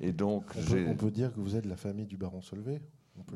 [0.00, 2.80] Et donc, On peut, on peut dire que vous êtes la famille du baron Solvay?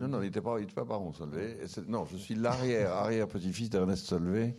[0.00, 1.58] Non, non, il n'était pas, il était pas baron Solvay.
[1.86, 4.56] Non, je suis l'arrière, arrière petit-fils d'Ernest Solvay,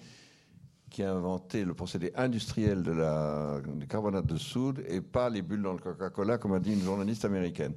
[0.92, 5.42] qui a inventé le procédé industriel de la, du carbonate de soude et pas les
[5.42, 7.74] bulles dans le Coca-Cola, comme a dit une journaliste américaine.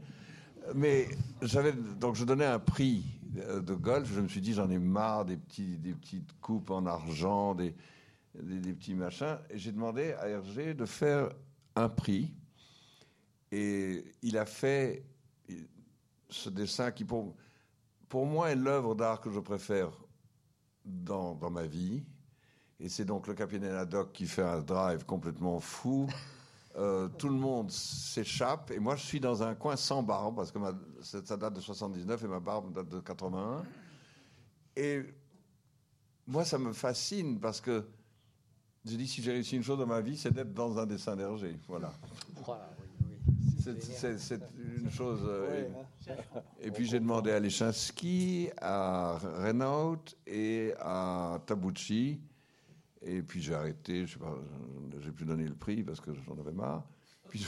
[0.74, 1.08] Mais
[1.40, 3.04] j'avais donc je donnais un prix
[3.38, 4.12] euh, de golf.
[4.14, 7.74] Je me suis dit j'en ai marre des petits, des petites coupes en argent, des,
[8.34, 9.38] des, des petits machins.
[9.50, 11.30] Et j'ai demandé à Hergé de faire
[11.76, 12.32] un prix.
[13.52, 15.04] Et il a fait
[16.28, 17.34] ce dessin qui, pour,
[18.08, 19.90] pour moi, est l'œuvre d'art que je préfère
[20.84, 22.04] dans, dans ma vie.
[22.78, 26.08] Et c'est donc le capitaine Haddock qui fait un drive complètement fou.
[26.76, 30.52] Euh, tout le monde s'échappe et moi je suis dans un coin sans barbe parce
[30.52, 33.64] que ma- ça ça date de 79 et ma barbe date de 81.
[34.76, 35.02] Et
[36.28, 37.84] moi ça me fascine parce que
[38.84, 41.16] je dis si j'ai réussi une chose dans ma vie, c'est d'être dans un dessin
[41.16, 41.58] d'Hergé.
[41.68, 41.92] Voilà.
[42.44, 43.74] Voilà, oui, oui.
[44.18, 44.40] C'est-
[44.82, 45.20] une chose.
[45.24, 45.68] euh,
[46.62, 52.20] et, et puis j'ai demandé à Lechinsky, à Renaud et à Tabucci.
[53.02, 54.34] Et puis j'ai arrêté, je sais pas,
[55.00, 56.84] j'ai plus donné le prix parce que j'en avais marre.
[57.28, 57.46] Puis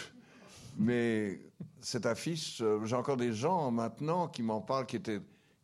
[0.79, 1.39] mais
[1.81, 5.21] cette affiche, euh, j'ai encore des gens maintenant qui m'en parlent, qui étaient,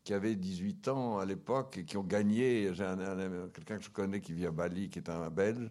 [0.08, 2.72] qui avaient 18 ans à l'époque et qui ont gagné.
[2.72, 5.70] J'ai un- un- quelqu'un que je connais qui vit à Bali, qui est un Belge,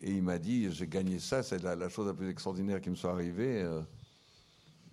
[0.00, 2.96] et il m'a dit j'ai gagné ça, c'est la, chose la plus extraordinaire qui me
[2.96, 3.62] soit arrivée.
[3.62, 3.80] euh,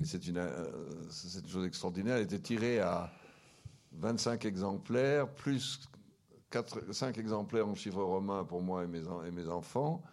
[0.03, 0.69] c'est une, euh,
[1.01, 2.17] une chose extraordinaire.
[2.17, 3.11] Elle était tirée à
[3.93, 5.79] 25 exemplaires, plus
[6.51, 10.03] 4, 5 exemplaires en chiffre romain pour moi et mes, et mes enfants,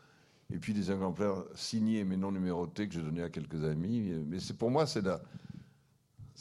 [0.51, 4.15] et puis des exemplaires signés mais non numérotés que j'ai donnés à quelques amis.
[4.27, 5.21] Mais c'est pour moi, c'est la,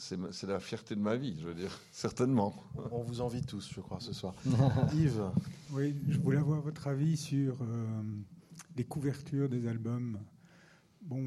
[0.02, 2.54] c'est, la fierté de ma vie, je veux dire, certainement.
[2.90, 4.34] On vous envie tous, je crois, ce soir.
[4.94, 5.30] Yves,
[5.70, 8.02] Oui, je voulais avoir votre avis sur euh,
[8.76, 10.18] les couvertures des albums.
[11.02, 11.24] Bon,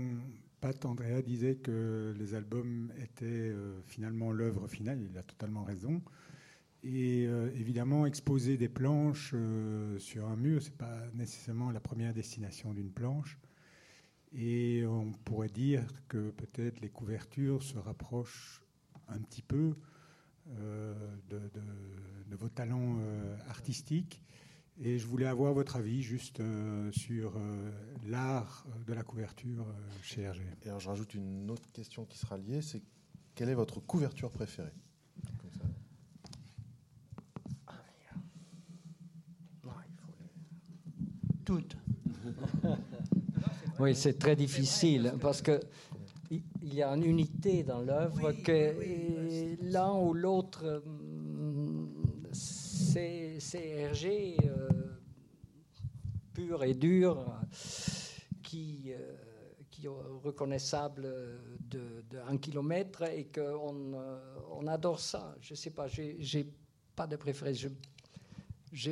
[0.60, 6.02] Pat Andrea disait que les albums étaient euh, finalement l'œuvre finale, il a totalement raison.
[6.84, 12.14] Et euh, évidemment, exposer des planches euh, sur un mur, c'est pas nécessairement la première
[12.14, 13.38] destination d'une planche.
[14.34, 18.65] Et on pourrait dire que peut-être les couvertures se rapprochent
[19.10, 19.76] un petit peu
[20.48, 21.40] de,
[22.30, 22.98] de, vos talents
[23.50, 24.22] artistiques.
[24.78, 26.42] Et je voulais avoir votre avis juste
[26.92, 27.40] sur
[28.06, 29.66] l'art de la couverture
[30.02, 30.44] chez Hergé.
[30.64, 32.82] Et alors je rajoute une autre question qui sera liée, c'est
[33.36, 34.74] quelle est votre couverture préférée?
[41.44, 41.78] Toutes.
[43.80, 45.60] oui, c'est très difficile parce que
[46.76, 48.76] y a une unité dans l'œuvre que
[49.62, 51.90] l'un ou l'autre, hum,
[52.32, 54.70] c'est Hergé euh,
[56.34, 57.40] pur et dur
[58.44, 59.16] qui, euh,
[59.72, 61.08] qui est reconnaissable
[61.60, 64.20] de, un kilomètre et qu'on euh,
[64.52, 65.36] on adore ça.
[65.42, 66.52] Je ne sais pas, j'ai
[66.96, 67.68] pas de préférence.
[68.72, 68.92] Je,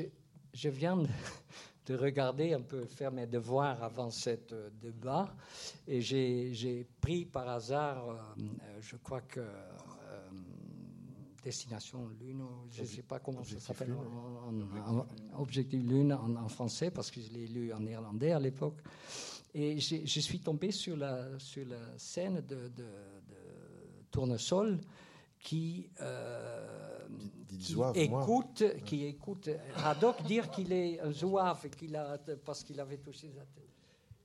[0.54, 1.08] je, viens de,
[1.86, 5.34] de regarder un peu, faire mes devoirs avant cette euh, débat.
[5.88, 9.42] Et j'ai pris par hasard, euh, euh, je crois que
[11.44, 13.94] Destination Lune, je ne sais pas comment ça s'appelle,
[15.38, 18.78] Objectif Lune en, français, parce que je l'ai lu en néerlandais à l'époque.
[19.54, 23.36] Et je suis tombé sur la, sur la scène de, de, de
[24.10, 24.80] Tournesol
[25.44, 25.90] qui
[27.60, 33.30] qui écoute, qui écoute Haddock dire qu'il est zouave qu'il a, parce qu'il avait touché
[33.30, 33.70] sa tête.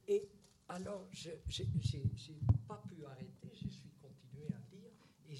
[0.06, 0.28] Et
[0.68, 4.92] alors, je n'ai pas pu arrêter, je suis continué à lire,
[5.28, 5.34] et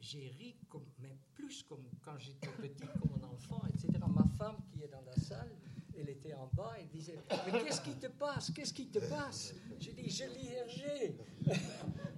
[0.00, 3.88] j'ai ri, comme, mais plus comme quand j'étais petit, comme un enfant, etc.
[4.08, 5.50] Ma femme qui est dans la salle,
[5.96, 8.50] elle était en bas, elle disait Mais qu'est-ce qui te passe?
[8.52, 9.54] Qu'est-ce qui te passe?
[9.78, 11.16] J'ai dit Je lis Hergé.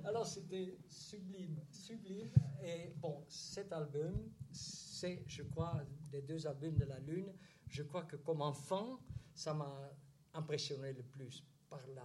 [0.04, 2.30] Alors c'était sublime, sublime.
[2.62, 7.32] Et bon, cet album, c'est, je crois, des deux albums de la Lune,
[7.68, 9.00] je crois que comme enfant,
[9.34, 9.90] ça m'a
[10.34, 12.02] impressionné le plus par la,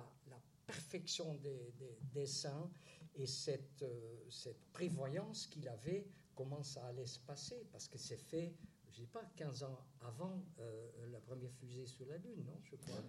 [0.65, 1.73] perfection des,
[2.13, 2.69] dessins
[3.15, 6.05] et cette, euh, cette prévoyance qu'il avait,
[6.35, 8.53] comment ça allait se passer, parce que c'est fait,
[8.83, 12.59] je ne sais pas, 15 ans avant euh, la première fusée sur la Lune, non
[12.65, 13.01] Je crois.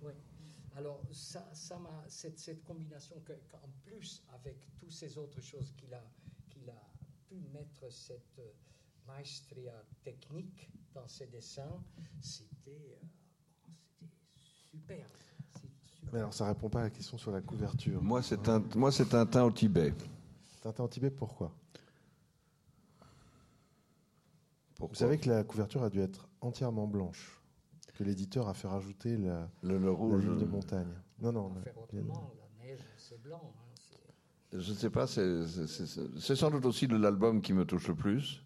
[0.00, 0.12] Oui.
[0.76, 5.92] Alors, ça, ça m'a, cette, cette combinaison, qu'en plus, avec toutes ces autres choses qu'il
[5.92, 6.02] a,
[6.48, 6.82] qu'il a
[7.28, 8.40] pu mettre cette
[9.06, 11.82] maestria technique dans ses dessins,
[12.20, 12.96] c'était
[14.00, 14.06] euh,
[14.70, 15.06] super.
[16.12, 18.02] Mais alors, ça répond pas à la question sur la couverture.
[18.02, 19.94] Moi, c'est un, moi, c'est Tintin au Tibet.
[20.62, 21.54] Tintin au Tibet, pourquoi,
[24.78, 27.40] Vous savez que la couverture a dû être entièrement blanche,
[27.94, 30.92] que l'éditeur a fait rajouter la, le, rouge de montagne.
[31.20, 31.52] Non, non.
[31.54, 33.52] la neige, c'est blanc.
[33.54, 37.94] Hein, je ne sais pas, c'est sans doute aussi de l'album qui me touche le
[37.94, 38.44] plus.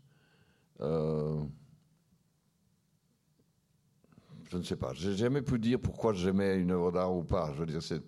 [0.81, 1.43] Euh,
[4.51, 4.93] je ne sais pas.
[4.93, 7.53] J'ai jamais pu dire pourquoi j'aimais une œuvre d'art ou pas.
[7.55, 8.03] Je veux dire, c'est,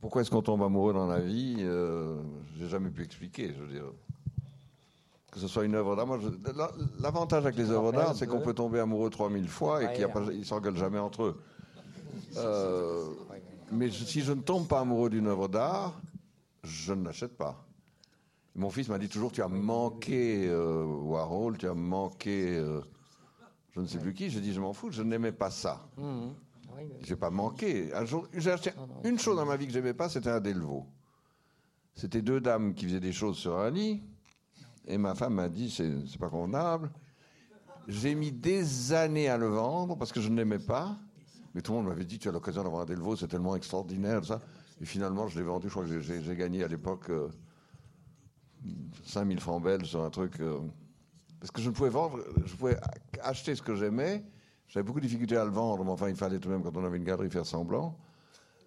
[0.00, 2.22] pourquoi est-ce qu'on tombe amoureux dans la vie euh,
[2.56, 3.52] J'ai jamais pu expliquer.
[3.52, 3.92] Je veux dire,
[5.30, 6.08] que ce soit une œuvre d'art.
[7.00, 10.44] l'avantage avec les œuvres d'art, c'est qu'on peut tomber amoureux 3000 fois et qu'ils ne
[10.44, 11.42] s'engueulent jamais entre eux.
[12.36, 13.08] Euh,
[13.72, 16.00] mais si je ne tombe pas amoureux d'une œuvre d'art,
[16.64, 17.64] je ne l'achète pas.
[18.56, 22.80] Mon fils m'a dit toujours Tu as manqué euh, Warhol, tu as manqué euh,
[23.74, 24.30] je ne sais plus qui.
[24.30, 25.88] J'ai dit Je m'en fous, je n'aimais pas ça.
[25.96, 26.28] Mmh.
[27.02, 27.92] J'ai pas manqué.
[27.94, 28.72] Un jour, j'ai acheté
[29.04, 30.86] une chose dans ma vie que j'aimais pas, c'était un Delvaux.
[31.94, 34.02] C'était deux dames qui faisaient des choses sur un lit.
[34.86, 36.90] Et ma femme m'a dit C'est pas convenable.
[37.88, 40.96] J'ai mis des années à le vendre parce que je ne l'aimais pas.
[41.54, 44.24] Mais tout le monde m'avait dit Tu as l'occasion d'avoir un Delvaux, c'est tellement extraordinaire,
[44.24, 44.40] ça.
[44.80, 45.68] Et finalement, je l'ai vendu.
[45.68, 47.10] Je crois que j'ai gagné à l'époque.
[47.10, 47.28] Euh,
[49.04, 50.40] 5000 francs belges sur un truc.
[50.40, 50.58] Euh,
[51.38, 52.76] parce que je ne pouvais vendre, je pouvais
[53.22, 54.22] acheter ce que j'aimais.
[54.68, 56.76] J'avais beaucoup de difficultés à le vendre, mais enfin, il fallait tout de même, quand
[56.76, 57.98] on avait une galerie, faire semblant.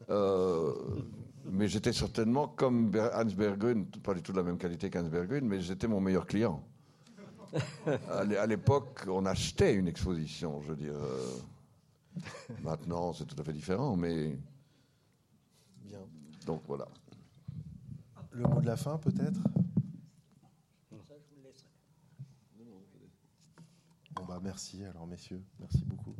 [0.09, 0.73] Euh,
[1.45, 5.45] mais j'étais certainement comme Hans Berggruen, pas du tout de la même qualité qu'Hans Berggruen,
[5.45, 6.63] mais j'étais mon meilleur client.
[8.07, 10.95] à l'époque, on achetait une exposition, je veux dire.
[10.95, 11.37] Euh,
[12.63, 14.37] maintenant, c'est tout à fait différent, mais.
[15.85, 15.99] Bien.
[16.45, 16.87] Donc voilà.
[18.31, 19.39] Le mot de la fin, peut-être?
[24.15, 26.15] Bon bah merci alors messieurs, merci beaucoup.